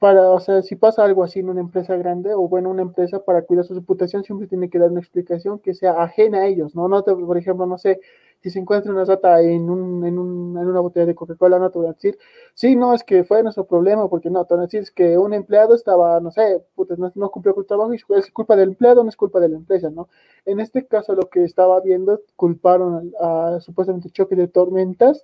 [0.02, 3.24] para, o sea, si pasa algo así en una empresa grande o bueno, una empresa
[3.24, 6.74] para cuidar su reputación siempre tiene que dar una explicación que sea ajena a ellos,
[6.74, 6.88] ¿no?
[6.88, 8.00] no te, por ejemplo, no sé,
[8.42, 11.70] si se encuentra una rata en, un, en, un, en una botella de Coca-Cola, no
[11.70, 12.18] te voy a decir,
[12.56, 15.20] sí, no, es que fue nuestro problema, porque no, te voy a decir es que
[15.20, 18.56] un empleado estaba, no sé, puta, no, no, cumplió con el trabajo y es culpa
[18.56, 20.10] del empleado, no es culpa de la empresa, ¿no?
[20.46, 25.24] En este caso, lo que estaba viendo, culparon a, a supuestamente choque de tormentas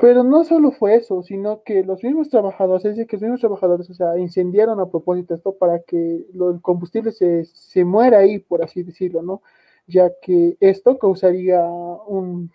[0.00, 3.40] pero no solo fue eso, sino que los mismos trabajadores, es decir, que los mismos
[3.40, 8.18] trabajadores, o sea, incendiaron a propósito esto para que lo, el combustible se, se muera
[8.18, 9.42] ahí, por así decirlo, ¿no?
[9.86, 12.50] Ya que esto causaría un,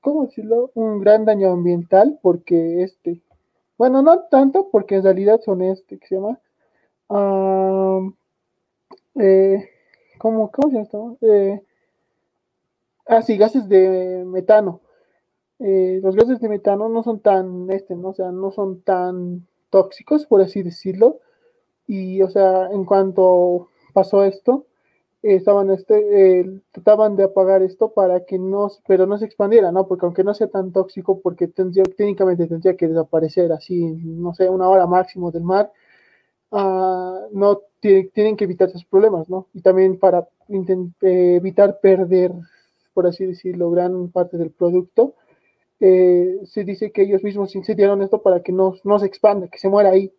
[0.00, 0.70] ¿cómo decirlo?
[0.74, 3.20] Un gran daño ambiental, porque este,
[3.78, 6.40] bueno, no tanto, porque en realidad son este, que se llama,
[7.08, 8.14] um,
[9.16, 9.70] eh,
[10.18, 11.18] ¿cómo, ¿cómo se llama esto?
[11.22, 11.62] Eh,
[13.06, 14.82] ah, sí, gases de metano
[15.58, 18.10] eh, los gases de metano no son tan, este, ¿no?
[18.10, 21.20] O sea, no son tan tóxicos, por así decirlo.
[21.86, 24.66] Y, o sea, en cuanto pasó esto,
[25.22, 29.86] estaban, este, eh, trataban de apagar esto para que no, pero no se expandiera, ¿no?
[29.86, 34.48] Porque aunque no sea tan tóxico, porque tendría, técnicamente tendría que desaparecer así, no sé,
[34.48, 35.72] una hora máximo del mar,
[36.50, 39.46] uh, no tienen que evitar esos problemas, ¿no?
[39.54, 42.32] Y también para eh, evitar perder,
[42.94, 45.14] por así decirlo, gran parte del producto,
[45.80, 49.58] eh, se dice que ellos mismos incendiaron esto para que no, no se expanda, que
[49.58, 50.12] se muera ahí.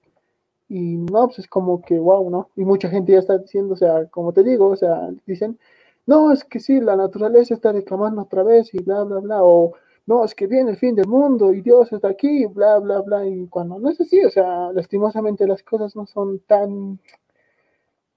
[0.70, 2.50] Y no, pues es como que wow, ¿no?
[2.56, 5.58] Y mucha gente ya está diciendo, o sea, como te digo, o sea, dicen,
[6.06, 9.74] no, es que sí, la naturaleza está reclamando otra vez y bla, bla, bla, o
[10.08, 13.28] no, es que viene el fin del mundo y Dios está aquí, bla, bla, bla,
[13.28, 17.00] y cuando no es así, o sea, lastimosamente las cosas no son tan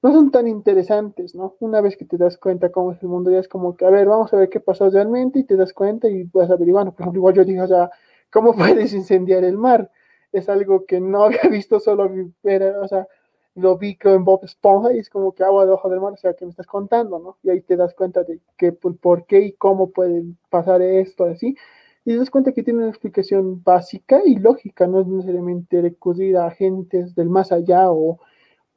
[0.02, 1.56] no son tan interesantes, ¿no?
[1.60, 3.90] Una vez que te das cuenta cómo es el mundo, ya es como que, a
[3.90, 6.92] ver, vamos a ver qué pasó realmente y te das cuenta y vas averiguando.
[6.92, 7.90] Por ejemplo, igual yo dije, o sea,
[8.30, 9.90] ¿cómo puedes incendiar el mar?
[10.32, 13.06] Es algo que no había visto solo, o sea,
[13.54, 16.34] lo vi en Bob Esponja y es como que agua debajo del mar, o sea,
[16.34, 17.36] que me estás contando, ¿no?
[17.42, 21.24] Y ahí te das cuenta de que por, por qué y cómo puede pasar esto,
[21.24, 21.56] así.
[22.04, 26.38] Y te das cuenta que tiene una explicación básica y lógica, no es necesariamente recurrir
[26.38, 28.18] a agentes del más allá o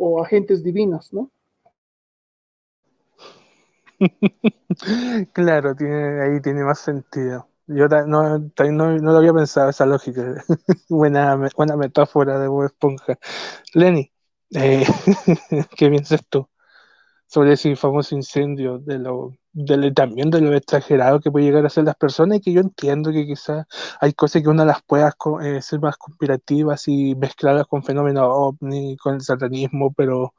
[0.06, 1.32] o agentes divinos, ¿no?
[5.34, 7.48] claro, ahí tiene más sentido.
[7.68, 10.44] Yo no, lo había pensado esa lógica.
[10.90, 11.38] buena,
[11.78, 13.18] metáfora de Bob Esponja.
[13.74, 14.12] Lenny,
[14.56, 14.84] eh,
[15.78, 16.48] ¿qué piensas tú
[17.28, 19.00] sobre ese famoso incendio de
[19.54, 22.62] lo, también de lo exagerado que puede llegar a ser las personas y que yo
[22.62, 23.66] entiendo que quizás
[24.00, 25.14] hay cosas que uno las pueda
[25.44, 30.34] eh, ser más conspirativas y mezclarlas con fenómenos ovni, con el satanismo, pero,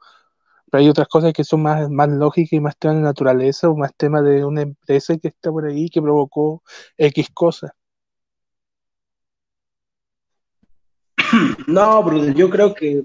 [0.71, 3.93] hay otras cosas que son más, más lógicas y más temas de naturaleza o más
[3.95, 6.63] temas de una empresa que está por ahí que provocó
[6.97, 7.71] X cosas.
[11.67, 13.03] No, brother, yo creo que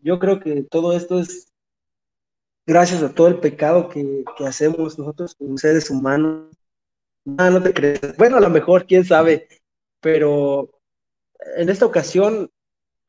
[0.00, 1.47] yo creo que todo esto es
[2.68, 6.54] gracias a todo el pecado que, hacemos nosotros como seres humanos.
[7.24, 8.16] No, no te crees.
[8.18, 9.48] Bueno, a lo mejor, quién sabe,
[10.00, 10.70] pero
[11.56, 12.50] en esta ocasión,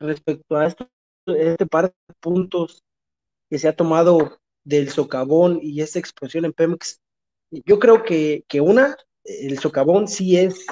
[0.00, 0.88] respecto a esto,
[1.26, 2.82] este par de puntos
[3.50, 6.98] que se ha tomado del socavón y esta explosión en Pemex,
[7.50, 10.64] yo creo que, que una, el socavón sí es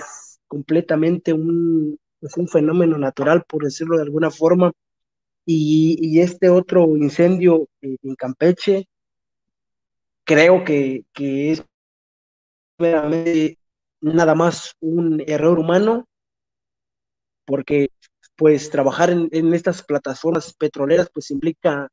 [0.47, 1.99] completamente un,
[2.37, 4.73] un fenómeno natural, por decirlo de alguna forma,
[5.51, 8.87] y, este otro incendio en Campeche,
[10.25, 11.65] creo que, es
[14.03, 16.07] nada más un error humano,
[17.47, 17.89] porque
[18.37, 21.89] pues trabajar en, estas plataformas petroleras pues implica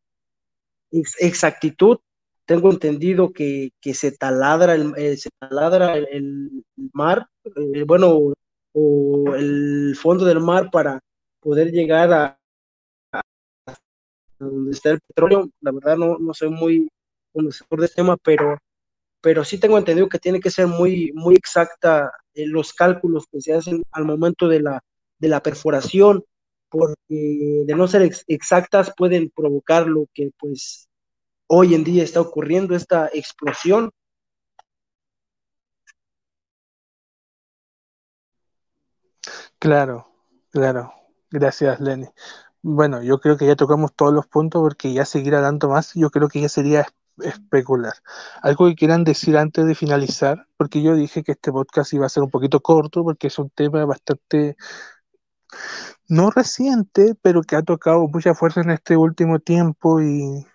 [0.92, 2.00] exactitud.
[2.44, 8.34] Tengo entendido que, se taladra el, eh, se taladra el, mar, eh, bueno,
[8.74, 11.00] o el fondo del mar para
[11.40, 12.38] poder llegar a,
[14.40, 15.50] donde está el petróleo.
[15.62, 16.90] La verdad no, no soy muy
[17.34, 18.58] conocedor de este tema, pero,
[19.22, 23.42] pero sí tengo entendido que tiene que ser muy, muy exacta en los cálculos que
[23.42, 24.82] se hacen al momento de la
[25.20, 26.24] de la perforación,
[26.70, 30.88] porque de no ser exactas pueden provocar lo que pues
[31.48, 33.92] hoy en día está ocurriendo, esta explosión.
[39.60, 40.08] Claro,
[40.52, 40.94] claro.
[41.32, 42.08] Gracias, Lenny.
[42.68, 46.10] Bueno, yo creo que ya tocamos todos los puntos porque ya seguir hablando más, yo
[46.10, 46.88] creo que ya sería
[47.20, 47.94] especular.
[48.42, 52.10] Algo que quieran decir antes de finalizar, porque yo dije que este podcast iba a
[52.10, 54.56] ser un poquito corto porque es un tema bastante
[56.08, 60.46] no reciente, pero que ha tocado mucha fuerza en este último tiempo y,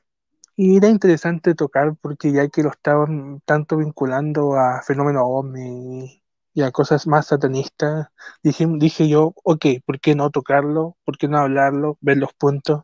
[0.56, 6.19] era interesante tocar porque ya que lo estaban tanto vinculando a fenómenos OVNI
[6.68, 8.08] y cosas más satanistas,
[8.42, 10.96] dije, dije yo, ok, ¿por qué no tocarlo?
[11.04, 11.98] ¿Por qué no hablarlo?
[12.00, 12.82] Ver los puntos,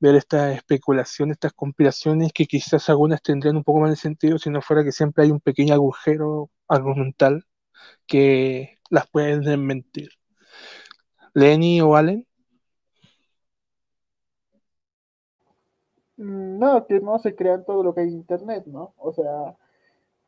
[0.00, 4.50] ver estas especulaciones, estas conspiraciones que quizás algunas tendrían un poco más de sentido si
[4.50, 7.44] no fuera que siempre hay un pequeño agujero argumental
[8.06, 10.10] que las pueden desmentir.
[11.34, 12.26] Lenny o Allen.
[16.16, 18.94] Mm, no, que no se crean todo lo que hay en internet, ¿no?
[18.96, 19.56] O sea,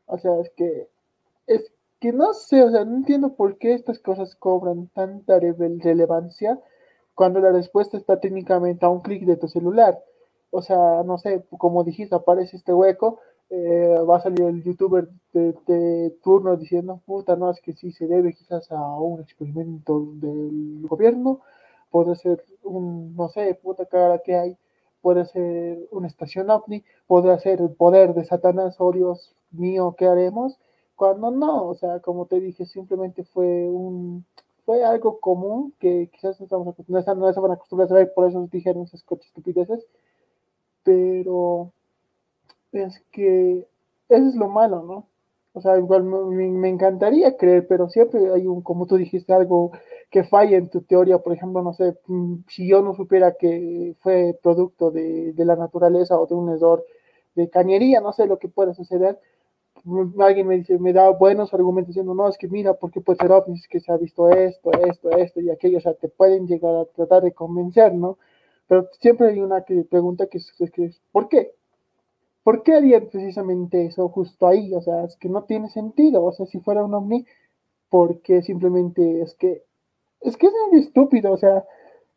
[0.05, 0.89] o sea, es que
[1.47, 6.59] es que no sé, o sea, no entiendo por qué estas cosas cobran tanta relevancia
[7.15, 9.99] cuando la respuesta está técnicamente a un clic de tu celular.
[10.51, 13.19] O sea, no sé, como dijiste, aparece este hueco,
[13.49, 18.07] eh, va a salir el youtuber de, turno diciendo, puta, no, es que sí se
[18.07, 21.41] debe quizás a un experimento del gobierno,
[21.91, 24.57] puede ser un, no sé, puta cara que hay,
[25.01, 30.57] puede ser una estación ovni, puede ser el poder de Satanás, Dios mío, ¿qué haremos?
[30.99, 34.25] Cuando no, o sea, como te dije, simplemente fue un,
[34.65, 38.83] fue algo común que quizás no estamos están, no acostumbrados a ver, por eso dijeron
[38.83, 39.87] esas coches estupideces,
[40.83, 41.71] pero
[42.73, 43.65] es que
[44.09, 45.07] eso es lo malo, ¿no?
[45.53, 49.71] O sea, igual me, encantaría creer, pero siempre hay un, como tú dijiste, algo
[50.11, 51.19] que falla en tu teoría.
[51.19, 56.19] Por ejemplo, no sé, mm, si yo no supiera que fue producto de, la naturaleza
[56.19, 56.85] o de un error
[57.35, 59.17] de cañería, no sé lo que puede suceder.
[60.19, 63.31] Alguien me dice, me da buenos argumentos diciendo, no, es que mira, porque puede ser
[63.31, 66.75] ovnis, que se ha visto esto, esto, esto y aquello, o sea, te pueden llegar
[66.75, 68.17] a tratar de convencer, ¿no?
[68.67, 71.53] Pero siempre hay una que pregunta que es, que es ¿por qué?
[72.43, 74.73] ¿Por qué harían precisamente eso justo ahí?
[74.73, 76.23] O sea, es que no tiene sentido.
[76.23, 77.25] O sea, si fuera un ovni,
[77.89, 79.63] porque simplemente es que
[80.21, 81.31] es que es muy estúpido.
[81.31, 81.65] O sea,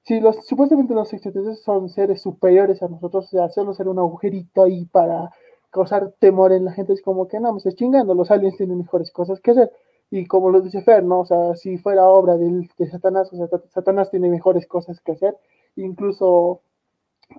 [0.03, 3.99] si los supuestamente los extraterrestres son seres superiores a nosotros, o sea, hacerlo ser un
[3.99, 5.31] agujerito ahí para
[5.73, 8.15] causar temor en la gente es como que no, me estás chingando.
[8.15, 9.73] Los aliens tienen mejores cosas que hacer.
[10.11, 11.21] Y como lo dice Fer, ¿no?
[11.21, 15.13] O sea, si fuera obra de, de Satanás, o sea, Satanás tiene mejores cosas que
[15.13, 15.37] hacer.
[15.77, 16.61] Incluso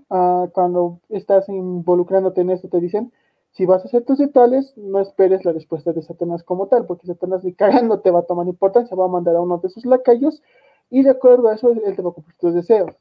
[0.07, 3.11] cuando estás involucrándote en esto, te dicen,
[3.51, 7.07] si vas a hacer tus rituales, no esperes la respuesta de Satanás como tal, porque
[7.07, 9.85] Satanás ni cagando te va a tomar importancia, va a mandar a uno de sus
[9.85, 10.41] lacayos
[10.89, 12.91] y de acuerdo a eso él te va a cumplir tus deseos.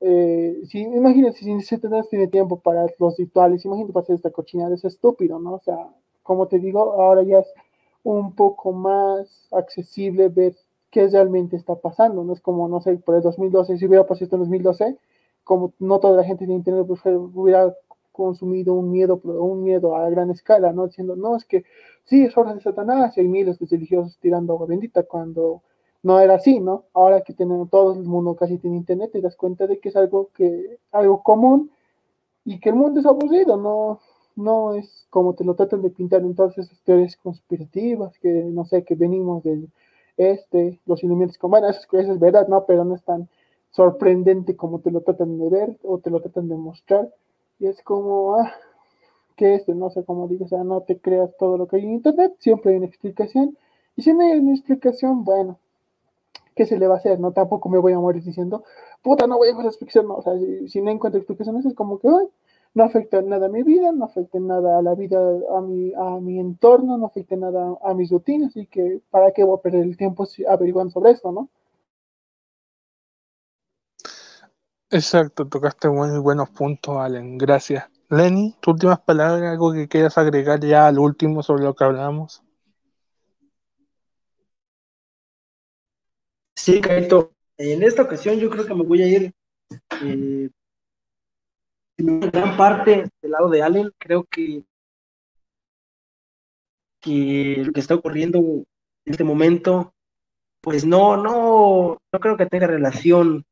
[0.00, 4.74] Eh, si, imagínate, si Satanás tiene tiempo para los rituales, imagínate para hacer esta cochinada,
[4.74, 5.54] es estúpido, ¿no?
[5.54, 5.88] O sea,
[6.22, 7.46] como te digo, ahora ya es
[8.02, 10.54] un poco más accesible ver
[10.90, 14.24] qué realmente está pasando, no es como, no sé, por el 2012, si hubiera pasado
[14.26, 14.98] esto en 2012,
[15.42, 17.74] como no toda la gente tiene internet, pues hubiera
[18.12, 20.86] consumido un miedo, un miedo a gran escala, ¿no?
[20.86, 21.64] Diciendo, no, es que
[22.04, 25.62] sí, es hora de Satanás y hay miles de religiosos tirando agua bendita cuando
[26.04, 26.84] no era así, ¿no?
[26.94, 29.96] Ahora que tenemos, todo el mundo casi tiene internet, te das cuenta de que es
[29.96, 31.70] algo que, algo común
[32.44, 34.00] y que el mundo es aburrido, no,
[34.36, 38.66] no es como te lo tratan de pintar en todas esas teorías conspirativas, que no
[38.66, 39.70] sé, que venimos del
[40.16, 42.66] este, los elementos, como, bueno, eso, eso es verdad, ¿no?
[42.66, 43.28] Pero no están
[43.70, 47.12] sorprendente como te lo tratan de ver o te lo tratan de mostrar.
[47.58, 48.52] Y es como, ah,
[49.36, 51.84] que esto, no sé cómo digo, o sea, no te creas todo lo que hay
[51.84, 53.56] en internet, siempre hay una explicación.
[53.96, 55.58] Y si no hay una explicación, bueno,
[56.54, 57.20] ¿qué se le va a hacer?
[57.20, 58.64] No, tampoco me voy a morir diciendo,
[59.02, 60.34] puta, no voy a encontrar explicación, no, o sea,
[60.68, 62.08] si, no encuentro explicaciones es como que,
[62.74, 65.18] no afecta nada a mi vida, no afecta nada a la vida,
[65.56, 69.44] a mi, a mi entorno, no afecta nada a mis rutinas, así que, ¿para qué
[69.44, 71.48] voy a perder el tiempo averiguando sobre esto, no?
[74.90, 77.36] Exacto, tocaste muy buenos puntos, Allen.
[77.36, 77.84] Gracias.
[78.10, 82.43] Lenny, tus últimas palabras, algo que quieras agregar ya al último sobre lo que hablamos.
[86.64, 87.30] Sí, Caito.
[87.58, 89.34] En esta ocasión yo creo que me voy a ir
[90.02, 90.48] eh,
[91.98, 93.92] en gran parte del lado de Allen.
[93.98, 94.64] Creo que,
[97.02, 98.64] que lo que está ocurriendo en
[99.04, 99.92] este momento,
[100.62, 103.44] pues no, no, no creo que tenga relación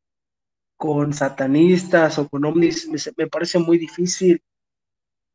[0.79, 2.89] con satanistas o con ovnis,
[3.19, 4.41] me, parece muy difícil.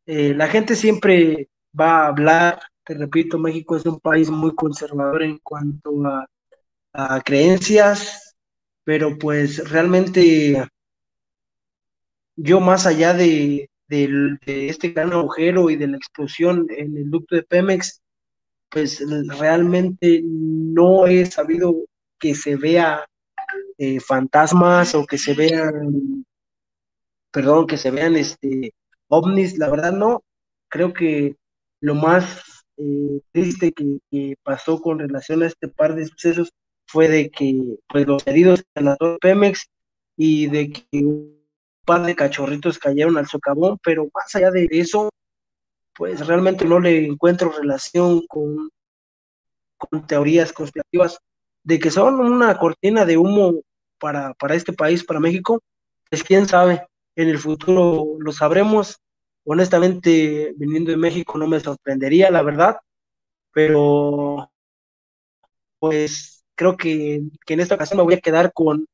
[0.08, 1.48] Eh, la gente siempre
[1.80, 6.26] va a hablar, te repito, México es un país muy conservador en cuanto a,
[7.24, 8.36] creencias,
[8.84, 10.68] pero pues realmente
[12.36, 13.70] yo más allá de,
[14.46, 18.02] este gran agujero y de la explosión en el ducto de Pemex,
[18.70, 19.02] pues
[19.40, 21.86] realmente no he sabido
[22.20, 23.06] que se vea
[23.78, 26.26] eh, fantasmas o que se vean,
[27.32, 28.74] perdón, que se vean este
[29.08, 30.24] ovnis, la verdad no,
[30.68, 31.36] creo que
[31.80, 32.42] lo más
[32.78, 36.52] eh, triste que, pasó con relación a este par de sucesos
[36.88, 39.68] fue de que pues los heridos en la torre Pemex
[40.16, 41.38] y de que un
[41.86, 45.10] par de cachorritos cayeron al socavón, pero más allá de eso,
[45.94, 48.70] pues realmente no le encuentro relación con,
[49.78, 51.20] con teorías conspirativas
[51.64, 53.62] de que son una cortina de humo
[54.00, 55.62] para, para este país, para México,
[56.10, 58.98] pues quién sabe, en el futuro lo sabremos.
[59.44, 62.78] Honestamente, viniendo de México no me sorprendería, la verdad,
[63.52, 64.50] pero
[65.80, 68.86] pues creo que, que en esta ocasión me voy a quedar con,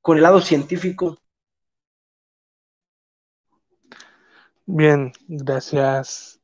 [0.00, 1.18] con el lado científico
[4.66, 6.40] Bien, gracias.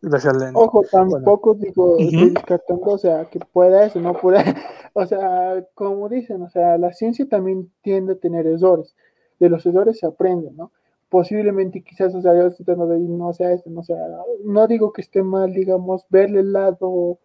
[0.00, 0.52] Gracias, Len.
[0.54, 4.44] Ojo, tampoco digo, descartando, o sea, que pueda eso, no pueda,
[4.92, 8.94] o sea, como dicen, o sea, la ciencia también tiende a tener errores,
[9.40, 10.70] de los errores se aprende, ¿no?
[11.08, 13.98] Posiblemente quizás, o sea, yo estoy tratando de no sea esto, no sea,
[14.44, 17.18] no digo que esté mal, digamos, verle el lado,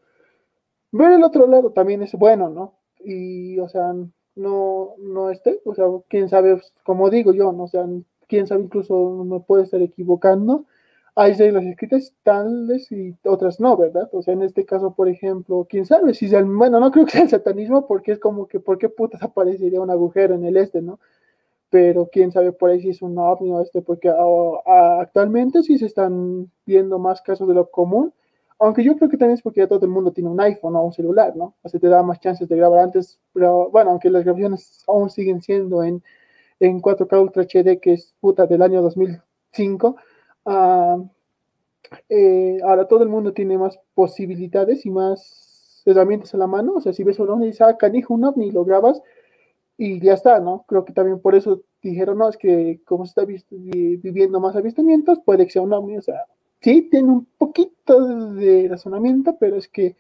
[0.94, 2.76] ver el otro lado también es bueno, ¿no?
[3.04, 3.94] Y, o sea,
[4.36, 7.64] no, no esté, o sea, quién sabe, como digo yo, ¿no?
[7.64, 7.86] O sea,
[8.28, 10.66] quién sabe, incluso me puede estar equivocando.
[11.16, 14.10] Hay reglas escritas tales y otras no, ¿verdad?
[14.14, 17.12] O sea, en este caso, por ejemplo, quién sabe si es bueno, no creo que
[17.12, 20.58] sea el satanismo porque es como que, ¿por qué putas aparecería un agujero en el
[20.58, 21.00] este, no?
[21.70, 24.12] Pero quién sabe por ahí si es un ovni o este, porque
[24.66, 28.14] actualmente sí se están viendo más casos de lo común,
[28.66, 30.84] aunque yo creo que también es porque ya todo el mundo tiene un iPhone o
[30.84, 31.56] un celular, ¿no?
[31.62, 35.10] O sea, te da más chances de grabar antes, pero bueno, aunque las grabaciones aún
[35.10, 36.04] siguen siendo en
[36.60, 39.96] en 4K Ultra HD, que es puta del año 2005.
[40.46, 40.98] Ah,
[42.10, 46.76] eh, ahora todo el mundo tiene más posibilidades y más herramientas a la mano.
[46.76, 49.02] O sea, si ves un ovni y dices, ah, canijo, un ovni, lo grabas
[49.78, 50.66] y ya está, ¿no?
[50.68, 55.20] Creo que también por eso dijeron, no, es que como se está viviendo más avistamientos,
[55.26, 55.98] puede que sea un ovni.
[55.98, 56.26] O sea,
[56.64, 59.96] sí, tiene un poquito de razonamiento, pero es que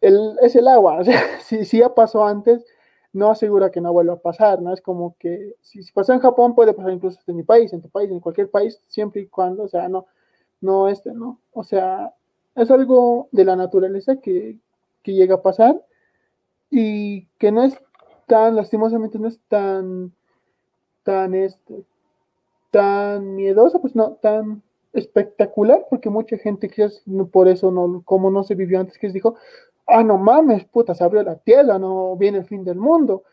[0.00, 0.98] el, es el agua.
[1.00, 2.64] O sea, si, si ya pasó antes,
[3.12, 4.72] no asegura que no vuelva a pasar, ¿no?
[4.72, 7.88] Es como que si, pasa en Japón, puede pasar incluso en mi país, en tu
[7.88, 10.06] país, en cualquier país, siempre y cuando, o sea, no,
[10.60, 11.40] no este, ¿no?
[11.52, 12.14] O sea,
[12.56, 14.58] es algo de la naturaleza que,
[15.02, 15.80] que llega a pasar
[16.70, 17.78] y que no es
[18.26, 20.12] tan, lastimosamente, no es tan,
[21.04, 21.84] tan, este,
[22.70, 24.62] tan miedoso, pues no, tan
[24.94, 29.36] espectacular, porque mucha gente quizás por eso no, como no se vivió antes, que dijo,
[29.86, 33.24] ah, no mames, puta, se abrió la tierra, no viene el fin del mundo.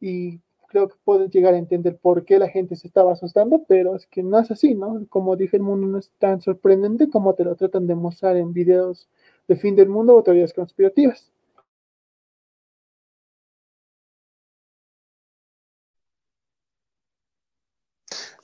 [0.00, 3.96] Y creo que puedes llegar a entender por qué la gente se estaba asustando, pero
[3.96, 5.04] es que no es así, ¿no?
[5.08, 8.52] Como dije, el mundo no es tan sorprendente como te lo tratan de mostrar en
[8.52, 9.08] videos
[9.48, 11.32] de fin del mundo o teorías conspirativas.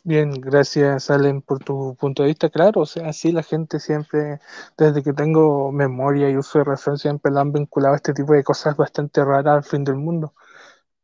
[0.09, 2.49] Bien, gracias Allen por tu punto de vista.
[2.49, 4.39] Claro, o sea, sí, la gente siempre,
[4.79, 8.33] desde que tengo memoria y uso de razón, siempre la han vinculado a este tipo
[8.33, 10.33] de cosas bastante raras al fin del mundo.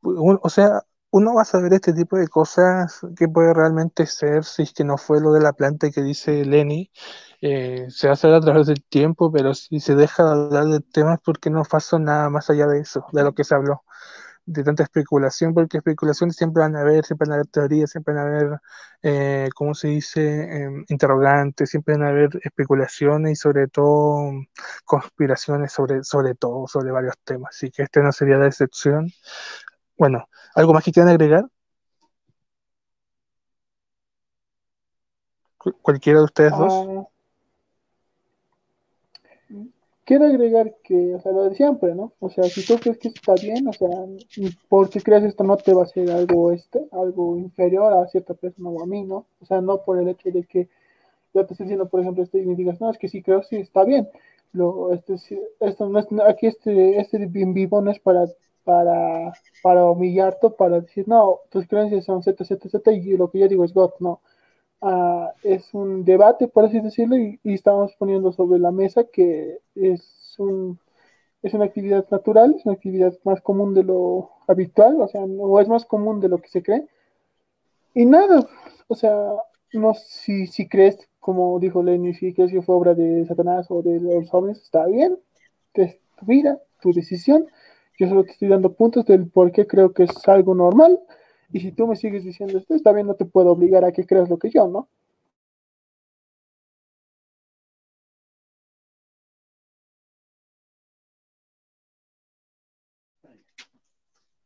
[0.02, 4.62] o sea, uno va a saber este tipo de cosas que puede realmente ser si
[4.62, 6.90] es que no fue lo de la planta que dice Lenny.
[7.42, 10.66] Eh, se va a hacer a través del tiempo, pero si se deja de hablar
[10.66, 13.82] de temas porque no pasó nada más allá de eso, de lo que se habló
[14.46, 18.14] de tanta especulación, porque especulaciones siempre van a haber, siempre van a haber teorías, siempre
[18.14, 18.60] van a haber,
[19.02, 20.22] eh, ¿cómo se dice?,
[20.64, 24.32] em, interrogantes, siempre van a haber especulaciones y sobre todo
[24.84, 27.54] conspiraciones sobre, sobre todo, sobre varios temas.
[27.56, 29.08] Así que este no sería la excepción.
[29.96, 31.44] Bueno, ¿algo más que quieran agregar?
[35.82, 37.06] ¿Cualquiera de ustedes dos?
[40.04, 42.12] Quiero agregar que, o sea, lo de siempre, ¿no?
[42.18, 43.88] O sea, si tú crees que está bien, o sea,
[44.68, 48.68] porque crees esto no te va a ser algo este, algo inferior a cierta persona
[48.70, 49.26] o a mí, ¿no?
[49.40, 50.68] O sea, no por el hecho de que
[51.34, 53.42] yo te estoy diciendo, por ejemplo, esto y me digas, no, es que sí creo,
[53.44, 54.08] sí está bien.
[54.52, 55.14] Lo, este,
[55.60, 58.26] esto no es, aquí este, este en vivo no es para,
[58.64, 59.32] para,
[59.62, 63.48] para humillarte, para decir, no, tus creencias son Z, Z, Z, y lo que yo
[63.48, 64.20] digo es God, no
[65.42, 70.78] es un debate, por así decirlo, y, estamos poniendo sobre la mesa que es, un,
[71.42, 75.60] es una actividad natural, es una actividad más común de lo habitual, o sea, no
[75.60, 76.86] es más común de lo que se cree.
[77.94, 78.48] Y nada,
[78.88, 79.34] o sea,
[79.72, 83.82] no si, si crees, como dijo Lenny, si crees que fue obra de Satanás o
[83.82, 85.18] de los jóvenes, está bien,
[85.74, 87.46] es tu vida, tu decisión.
[87.98, 90.98] Yo solo te estoy dando puntos del por qué creo que es algo normal.
[91.52, 94.06] Y si tú me sigues diciendo esto, está bien, no te puedo obligar a que
[94.06, 94.88] creas lo que yo, ¿no?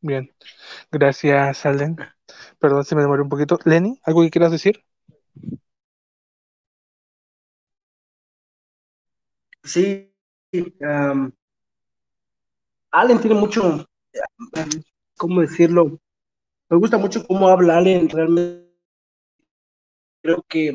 [0.01, 0.31] Bien,
[0.93, 1.97] gracias, Alden.
[2.61, 3.59] Perdón si me demoré un poquito.
[3.65, 4.85] Lenny, ¿algo que quieras decir?
[9.65, 10.15] Sí,
[10.81, 11.31] um,
[12.91, 13.87] Allen tiene mucho,
[15.17, 15.99] ¿cómo decirlo?
[16.69, 18.67] Me gusta mucho cómo habla Allen, realmente
[20.21, 20.75] creo que,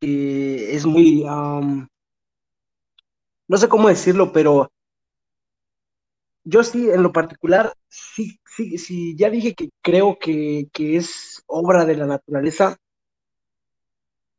[0.00, 1.88] es muy, no
[3.56, 4.70] sé cómo decirlo, pero
[6.44, 11.42] yo sí, en lo particular, sí, sí, sí, ya dije que creo que, que es
[11.46, 12.76] obra de la naturaleza.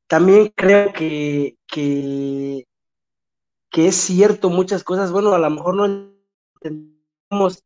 [0.07, 2.65] También creo que, que
[3.87, 5.11] es cierto muchas cosas.
[5.11, 5.85] Bueno, a lo mejor no
[6.61, 7.63] entendemos,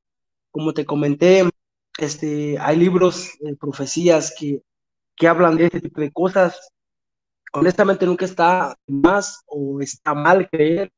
[0.51, 1.48] como te comenté,
[2.05, 4.61] este, hay libros, eh, profecías que,
[5.15, 6.71] que hablan de este tipo de cosas.
[7.53, 10.91] Honestamente, nunca está más o está mal creer.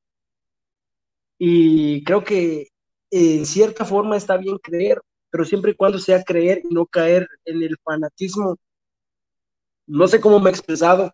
[1.37, 2.67] Y creo que
[3.09, 7.27] en cierta forma está bien creer, pero siempre y cuando sea creer y no caer
[7.45, 8.55] en el fanatismo.
[9.87, 11.13] No sé cómo me he expresado,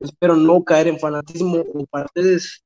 [0.00, 2.64] espero no caer en fanatismo o para ustedes.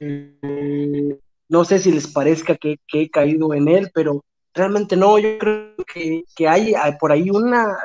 [0.00, 4.24] Eh, no sé si les parezca que, he caído en él, pero
[4.54, 7.76] realmente no, yo creo que, hay, por ahí una,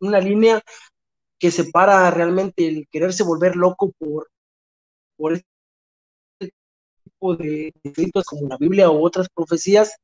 [0.00, 0.60] una línea
[1.38, 4.28] que separa realmente el quererse volver loco por,
[5.16, 5.46] por este
[7.38, 9.96] de escritos como la Biblia o otras profecías,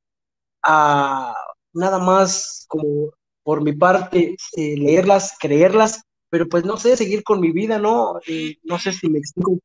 [0.63, 1.35] a
[1.73, 7.41] nada más como por mi parte eh, leerlas, creerlas, pero pues no sé, seguir con
[7.41, 8.19] mi vida, ¿no?
[8.27, 9.59] Eh, no sé si me explico.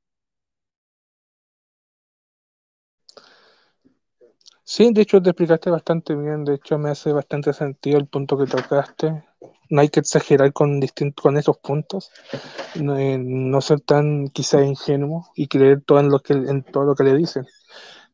[4.71, 8.37] Sí, de hecho te explicaste bastante bien, de hecho me hace bastante sentido el punto
[8.37, 9.23] que tocaste.
[9.71, 10.79] No hay que exagerar con,
[11.19, 12.11] con esos puntos,
[12.75, 16.93] no, eh, ser tan quizá ingenuo y creer todo en, lo que, en todo lo
[16.93, 17.47] que le dicen.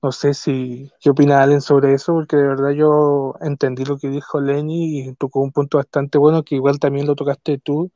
[0.02, 4.08] No sé si qué opina Allen sobre eso, porque de verdad yo entendí lo que
[4.08, 7.92] dijo Lenny y tocó un punto bastante bueno que igual también lo tocaste tú,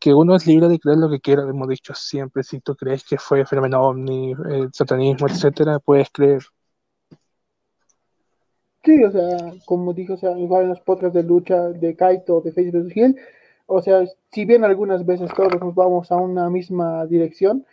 [0.00, 3.04] que uno es libre de creer lo que quiera, hemos dicho siempre, si tú crees
[3.04, 6.42] que fue fenómeno ovni, el satanismo, etcétera, puedes creer.
[8.84, 12.42] Sí, o sea, como dijo, o sea, igual en los podcasts de lucha de Kaito,
[12.42, 13.16] de Facebook Hill,
[13.66, 17.64] o sea, si bien algunas veces todos nos vamos a una misma dirección,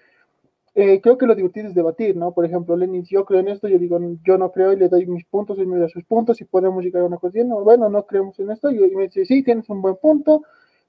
[0.73, 2.33] eh, creo que lo divertido es debatir, ¿no?
[2.33, 5.05] Por ejemplo, Lenin, yo creo en esto, yo digo, yo no creo y le doy
[5.05, 7.89] mis puntos, y me da sus puntos y podemos llegar a una cuestión, no, bueno,
[7.89, 10.43] no creemos en esto, y, me dice, sí, tienes un buen punto,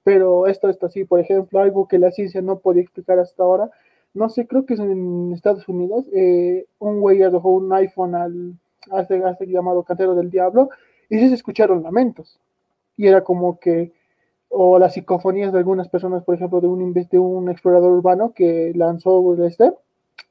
[0.05, 3.71] pero esto, esto así, por ejemplo, algo que la ciencia no podía explicar hasta ahora,
[4.15, 8.55] no sé, creo que es en Estados Unidos, eh, un güey dejó un iPhone al
[8.91, 10.71] hace, hace llamado Cantero del Diablo,
[11.09, 12.41] y se escucharon lamentos.
[12.97, 13.93] Y era como que,
[14.49, 18.73] o las psicofonías de algunas personas, por ejemplo, de un, de un explorador urbano que
[18.75, 19.73] lanzó este,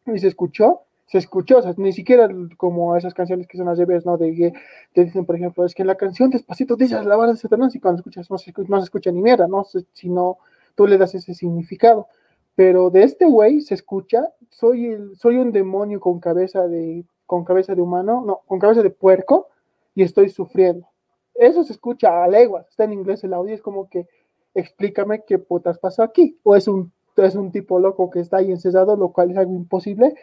[0.05, 3.85] y se escuchó, se escuchó, o sea, ni siquiera como esas canciones que son las
[3.85, 4.17] vez, ¿no?
[4.17, 4.53] De que
[4.93, 7.75] te dicen, por ejemplo, es que en la canción despacito dices la vara de Satanás
[7.75, 9.65] y cuando escuchas no se, no se escucha ni mierda, ¿no?
[9.91, 10.37] Sino
[10.73, 12.07] tú le das ese significado.
[12.55, 17.45] Pero de este güey se escucha, soy, el, soy un demonio con cabeza de con
[17.45, 19.47] cabeza de humano, no, con cabeza de puerco
[19.95, 20.85] y estoy sufriendo.
[21.33, 24.05] Eso se escucha a leguas, está en inglés el audio, es como que
[24.53, 28.51] explícame qué putas pasó aquí, o es un, es un tipo loco que está ahí
[28.51, 30.13] encesado, lo cual es algo imposible,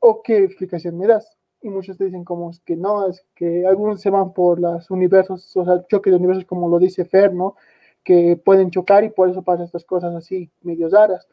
[0.00, 1.38] o qué explicación me das.
[1.62, 4.90] Y muchos te dicen como es que no, es que algunos se van por los
[4.90, 7.56] universos, o sea, choque de universos como lo dice Fer, ¿no?
[8.04, 11.26] Que pueden chocar y por eso pasan estas cosas así medio raras.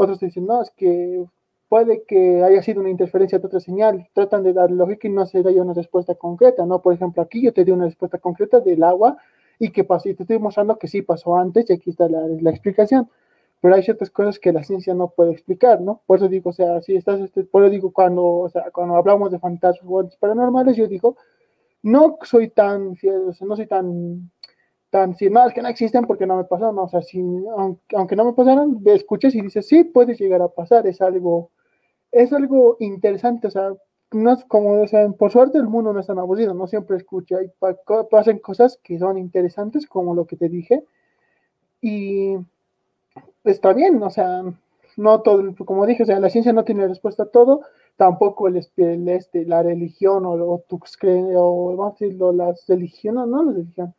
[0.00, 1.24] Otros dicen, no, es que
[1.68, 5.26] puede que haya sido una interferencia de otra señal, tratan de dar lógica y no
[5.26, 6.80] se da una respuesta concreta, ¿no?
[6.80, 9.16] Por ejemplo, aquí yo te di una respuesta concreta del agua
[9.58, 12.50] y que pasó, y te estoy mostrando que sí pasó antes y aquí está la,
[12.50, 13.10] explicación,
[13.60, 16.00] pero hay ciertas cosas que la ciencia no puede explicar, ¿no?
[16.06, 18.94] Por eso digo, o sea, si estás, este, por eso digo, cuando, o sea, cuando
[18.94, 21.16] hablamos de fantasmas paranormales, yo digo,
[21.82, 24.30] no soy tan fiel, o sea, no soy tan
[24.90, 27.20] tan, si no, es que no existen porque no me pasaron, no, o sea, si,
[27.56, 31.50] aunque, aunque, no me pasaron, escuches y dices, sí, puede llegar a pasar, es algo
[32.12, 33.72] es algo interesante, o sea,
[34.12, 36.96] no es como, o sea, por suerte el mundo no es tan aburrido, no siempre
[36.96, 37.50] escucha, y
[38.10, 40.84] pasan cosas que son interesantes, como lo que te dije,
[41.80, 42.36] y
[43.44, 44.42] está bien, o sea,
[44.96, 47.62] no todo, como dije, o sea, la ciencia no tiene respuesta a todo,
[47.96, 53.52] tampoco el, este, la religión o, o o vamos a decirlo, las religiones, no la
[53.52, 53.94] religión,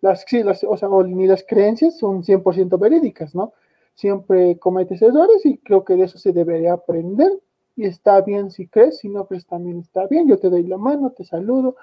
[0.00, 3.52] las, sí, las, o sea, ni las creencias son 100% verídicas, ¿no?
[3.94, 7.32] Siempre cometes errores y creo que de eso se debería aprender
[7.74, 10.78] y está bien si crees, si no crees también está bien, yo te doy la
[10.78, 11.76] mano, te saludo,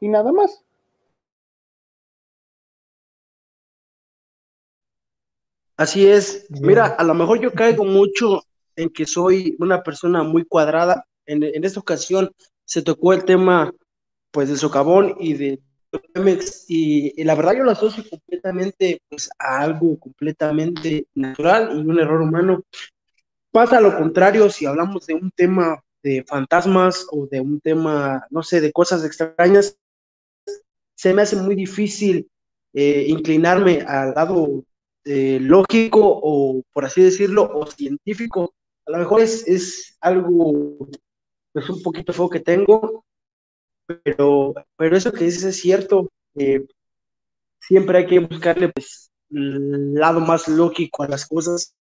[0.00, 0.62] y nada más.
[5.76, 6.46] Así es.
[6.50, 8.42] Mira, a lo mejor yo caigo mucho
[8.76, 11.06] en que soy una persona muy cuadrada.
[11.24, 12.30] En, en esta ocasión
[12.64, 13.72] se tocó el tema
[14.30, 15.60] pues de socavón y de
[16.68, 22.20] y, la verdad yo lo asocio completamente pues, a algo completamente natural y un error
[22.20, 22.62] humano.
[23.50, 28.42] Pasa lo contrario si hablamos de un tema de fantasmas o de un tema, no
[28.42, 29.76] sé, de cosas extrañas,
[30.94, 32.28] se me hace muy difícil
[32.72, 34.64] eh, inclinarme al lado
[35.04, 38.54] eh, lógico o, por así decirlo, o científico.
[38.86, 40.88] A lo mejor es, es algo,
[41.52, 43.04] pues un poquito feo que tengo,
[44.04, 46.08] pero, pero eso que dices es cierto.
[46.34, 46.66] Eh,
[47.60, 51.74] siempre hay que buscarle pues, el lado más lógico a las cosas.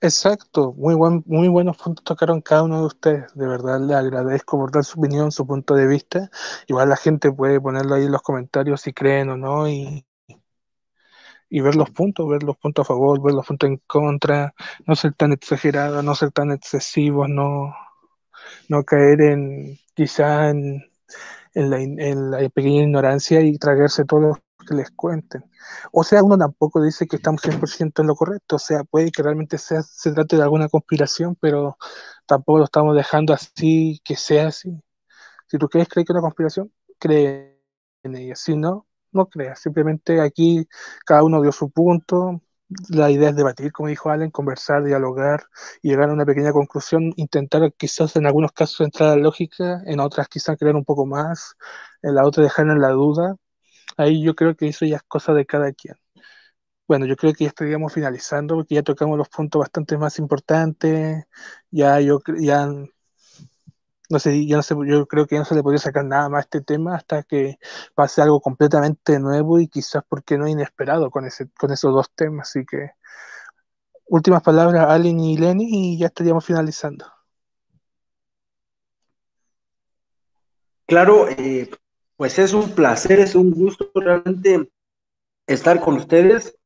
[0.00, 3.34] Exacto, muy, buen, muy buenos puntos tocaron cada uno de ustedes.
[3.34, 6.30] De verdad le agradezco por dar su opinión, su punto de vista.
[6.66, 10.04] Igual la gente puede ponerlo ahí en los comentarios si creen o no y,
[11.48, 14.54] y ver los puntos, ver los puntos a favor, ver los puntos en contra,
[14.86, 17.74] no ser tan exagerados, no ser tan excesivos, no,
[18.68, 20.82] no caer en quizá en,
[21.54, 24.34] en, la, en la pequeña ignorancia y tragarse todo lo
[24.68, 25.44] que les cuenten.
[25.92, 29.22] O sea, uno tampoco dice que estamos 100% en lo correcto, o sea, puede que
[29.22, 31.76] realmente sea, se trate de alguna conspiración, pero
[32.26, 34.70] tampoco lo estamos dejando así, que sea así.
[35.48, 37.60] Si tú quieres creer que es una conspiración, cree
[38.02, 40.66] en ella, si no, no creas, simplemente aquí
[41.06, 42.40] cada uno dio su punto,
[42.88, 45.44] la idea es debatir, como dijo Allen, conversar, dialogar
[45.82, 49.82] y llegar a una pequeña conclusión, intentar quizás en algunos casos entrar a la lógica,
[49.86, 51.56] en otras quizás creer un poco más,
[52.02, 53.36] en la otra dejar en la duda.
[53.98, 55.96] Ahí yo creo que eso ya es cosa de cada quien.
[56.86, 61.24] Bueno, yo creo que ya estaríamos finalizando porque ya tocamos los puntos bastante más importantes,
[61.70, 62.68] ya yo ya
[64.10, 66.44] no sé, yo no sé, yo creo que no se le podría sacar nada más
[66.44, 67.58] este tema hasta que
[67.94, 72.48] pase algo completamente nuevo y quizás porque no inesperado con ese, con esos dos temas.
[72.50, 72.90] Así que
[74.06, 77.06] últimas palabras, Allen y Lenny, y ya estaríamos finalizando.
[80.86, 81.70] Claro, eh,
[82.16, 84.70] pues es un placer, es un gusto realmente
[85.46, 86.56] estar con ustedes,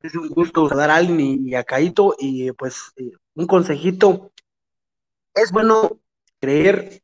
[0.00, 4.32] es un gusto saludar a Allen y, a Caito, y pues eh, un consejito
[5.34, 6.00] es bueno
[6.40, 7.02] creer,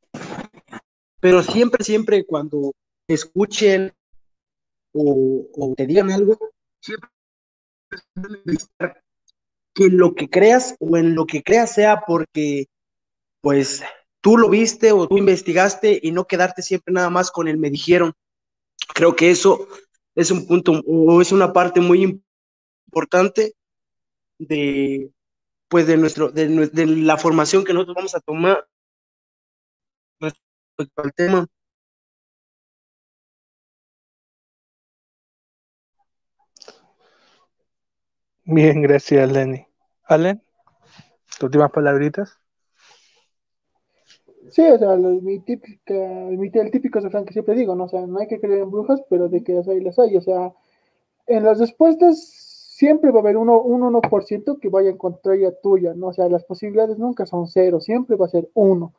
[1.20, 2.74] pero siempre, siempre cuando
[3.06, 3.92] escuchen
[4.92, 6.38] o, te digan algo,
[6.80, 7.10] siempre
[9.74, 12.66] que lo que creas o en lo que creas sea porque
[13.40, 13.82] pues
[14.20, 17.70] tú lo viste o tú investigaste y no quedarte siempre nada más con el me
[17.70, 18.12] dijeron.
[18.94, 19.68] Creo que eso
[20.14, 22.20] es un punto o es una parte muy
[22.86, 23.54] importante
[24.38, 25.12] de,
[25.68, 28.66] pues de nuestro, de, de, la formación que nosotros vamos a tomar
[30.20, 31.46] respecto al tema.
[38.44, 39.66] Bien, gracias, Lenny.
[40.04, 40.42] Allen,
[41.38, 42.38] tus últimas palabritas.
[44.50, 47.84] Sí, o sea, mi típica, mi, el típico refrán que siempre digo, ¿no?
[47.84, 50.16] O sea, no hay que creer en brujas, pero de que las hay, las hay.
[50.16, 50.54] O sea,
[51.26, 52.47] en las respuestas
[52.78, 56.08] siempre va a haber uno, un 1% que vaya en contraria tuya, ¿no?
[56.08, 58.94] O sea, las posibilidades nunca son cero, siempre va a ser uno.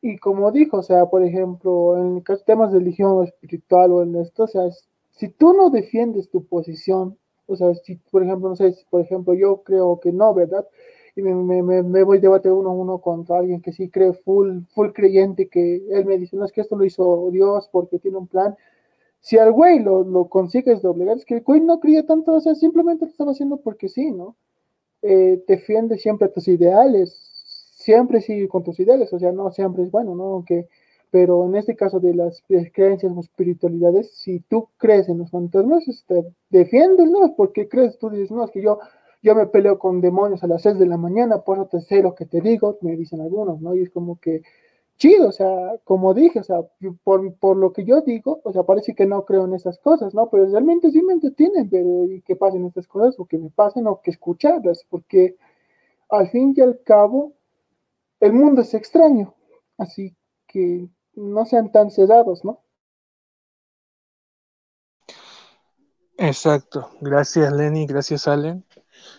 [0.00, 4.44] Y como dijo, o sea, por ejemplo, en temas de religión espiritual o en esto,
[4.44, 4.70] o sea,
[5.10, 7.18] si tú no defiendes tu posición,
[7.48, 10.64] o sea, si, por ejemplo, no sé, si, por ejemplo, yo creo que no, ¿verdad?
[11.16, 14.90] Y me voy a debatir uno a uno contra alguien que sí cree full, full
[14.92, 18.28] creyente, que él me dice, no, es que esto lo hizo Dios porque tiene un
[18.28, 18.56] plan,
[19.24, 22.40] si al güey lo, lo consigues doblegar, es que el güey no creía tanto, o
[22.40, 24.36] sea, simplemente lo estaba haciendo porque sí, ¿no?
[25.00, 27.10] Eh, defiende siempre tus ideales,
[27.74, 30.24] siempre sigue con tus ideales, o sea, no siempre es bueno, ¿no?
[30.24, 30.68] Aunque,
[31.10, 32.42] pero en este caso de las
[32.74, 38.30] creencias o espiritualidades, si tú crees en los fantasmas, este, defiéndelos, porque crees, tú dices,
[38.30, 38.78] no, es que yo,
[39.22, 42.02] yo me peleo con demonios a las 6 de la mañana, por eso te sé
[42.02, 43.74] lo que te digo, me dicen algunos, ¿no?
[43.74, 44.42] Y es como que
[44.96, 46.62] chido, o sea, como dije, o sea,
[47.02, 50.14] por, por, lo que yo digo, o sea, parece que no creo en esas cosas,
[50.14, 50.30] ¿no?
[50.30, 54.00] Pero realmente sí me entretienen ver que pasen estas cosas o que me pasen o
[54.00, 55.36] que escucharlas, porque
[56.08, 57.32] al fin y al cabo,
[58.20, 59.34] el mundo es extraño,
[59.78, 60.16] así
[60.46, 62.60] que no sean tan cerrados, ¿no?
[66.16, 68.64] Exacto, gracias Lenny, gracias Allen.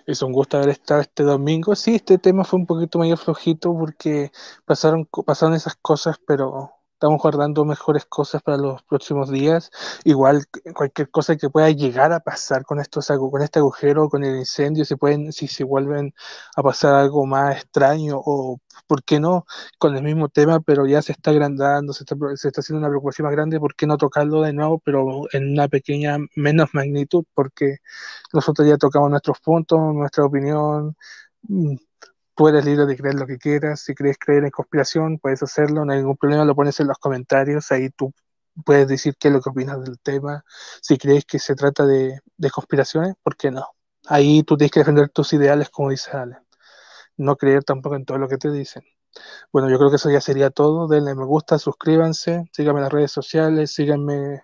[0.05, 1.75] Es un gusto haber estado este domingo.
[1.75, 4.31] Sí, este tema fue un poquito medio flojito porque
[4.65, 9.69] pasaron, pasaron esas cosas, pero estamos guardando mejores cosas para los próximos días.
[10.05, 14.37] Igual cualquier cosa que pueda llegar a pasar con estos con este agujero, con el
[14.37, 16.13] incendio, si pueden, si se vuelven
[16.55, 19.45] a pasar algo más extraño o por qué no,
[19.77, 22.89] con el mismo tema, pero ya se está agrandando, se está, se está haciendo una
[22.89, 27.25] preocupación más grande, ¿por qué no tocarlo de nuevo, pero en una pequeña menos magnitud?
[27.33, 27.77] Porque
[28.33, 30.95] nosotros ya tocamos nuestros puntos, nuestra opinión,
[31.43, 31.75] mm,
[32.35, 35.85] tú eres libre de creer lo que quieras, si crees creer en conspiración, puedes hacerlo,
[35.85, 38.13] no hay ningún problema, lo pones en los comentarios, ahí tú
[38.65, 40.43] puedes decir qué es lo que opinas del tema,
[40.81, 43.65] si crees que se trata de, de conspiraciones, ¿por qué no?
[44.07, 46.37] Ahí tú tienes que defender tus ideales, como dice Ale.
[47.17, 48.83] No creer tampoco en todo lo que te dicen.
[49.51, 50.87] Bueno, yo creo que eso ya sería todo.
[50.87, 54.43] Denle me gusta, suscríbanse, síganme en las redes sociales, síganme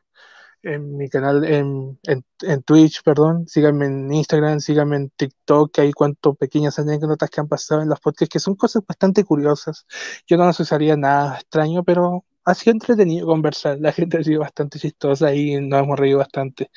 [0.63, 5.91] en mi canal, en, en, Twitch, perdón, síganme en Instagram, síganme en TikTok, que hay
[5.91, 9.85] cuanto pequeñas anécdotas que han pasado en los podcasts, que son cosas bastante curiosas.
[10.27, 13.77] Yo no necesitaría nada extraño, pero ha sido entretenido conversar.
[13.79, 16.71] La gente ha sido bastante chistosa y nos hemos reído bastante.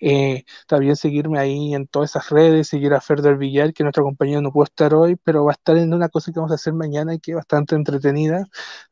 [0.00, 4.04] Eh, también seguirme ahí en todas esas redes, seguir a Fer del Villar, que nuestro
[4.04, 6.56] compañero no pudo estar hoy, pero va a estar en una cosa que vamos a
[6.56, 8.46] hacer mañana y que es bastante entretenida.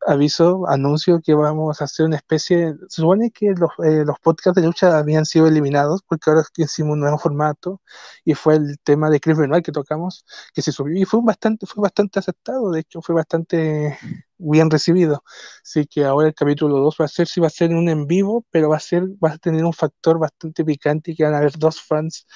[0.06, 2.74] Aviso, anuncio que vamos a hacer una especie.
[2.88, 6.94] Se supone que los, eh, los podcasts de lucha habían sido eliminados porque ahora hicimos
[6.94, 7.80] un nuevo formato
[8.24, 10.24] y fue el tema de Chris Benoit que tocamos,
[10.54, 12.70] que se subió y fue bastante, fue bastante aceptado.
[12.70, 13.98] De hecho, fue bastante
[14.38, 15.22] bien recibido.
[15.62, 18.06] Así que ahora el capítulo 2 va a ser, si va a ser un en
[18.06, 21.38] vivo, pero va a ser, va a tener un factor bastante picante que van a
[21.38, 22.26] haber dos fans,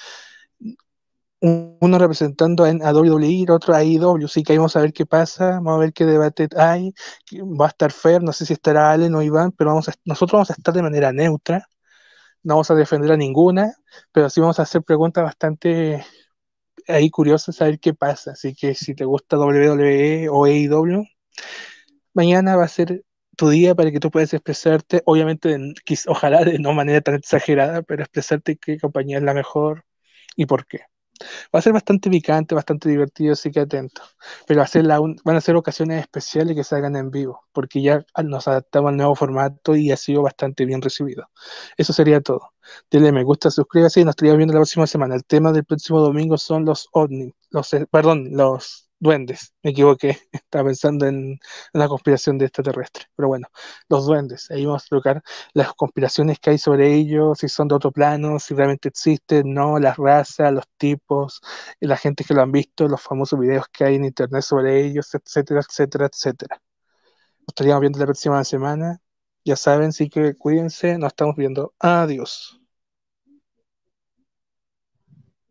[1.41, 4.93] uno representando a, WWE y el otro a AEW, así que ahí vamos a ver
[4.93, 6.93] qué pasa, vamos a ver qué debate hay,
[7.59, 10.49] va a estar Fer, no sé si estará Allen o Iván, pero vamos nosotros vamos
[10.51, 11.67] a estar de manera neutra,
[12.43, 13.73] no vamos a defender a ninguna,
[14.11, 16.05] pero sí vamos a hacer preguntas bastante
[16.87, 21.05] ahí curiosas a ver qué pasa, así que si te gusta WWE o AEW,
[22.13, 23.03] mañana va a ser
[23.37, 25.57] tu día para que tú puedas expresarte, obviamente,
[26.07, 29.85] ojalá de no manera tan exagerada, pero expresarte qué compañía es la mejor
[30.35, 30.81] y por qué.
[31.55, 34.01] Va a ser bastante picante, bastante divertido, así que atento.
[34.47, 34.63] Pero
[35.23, 39.15] van a ser ocasiones especiales que se en vivo, porque ya nos adaptamos al nuevo
[39.15, 41.29] formato y ha sido bastante bien recibido.
[41.77, 42.53] Eso sería todo.
[42.89, 45.15] Dile me gusta, suscríbase y nos estaríamos viendo la próxima semana.
[45.15, 50.17] El tema del próximo domingo son los ovnis, los, eh, perdón, los duendes, me equivoqué,
[50.31, 51.39] estaba pensando en
[51.73, 53.47] la conspiración de extraterrestres, pero bueno,
[53.89, 55.23] los duendes, ahí vamos a tocar
[55.53, 59.79] las conspiraciones que hay sobre ellos, si son de otro plano, si realmente existen, no,
[59.79, 61.41] las razas, los tipos,
[61.79, 65.13] la gente que lo han visto, los famosos videos que hay en internet sobre ellos,
[65.15, 66.61] etcétera, etcétera, etcétera.
[67.41, 69.01] Nos estaríamos viendo la próxima semana,
[69.45, 72.60] ya saben, sí que cuídense, nos estamos viendo, adiós.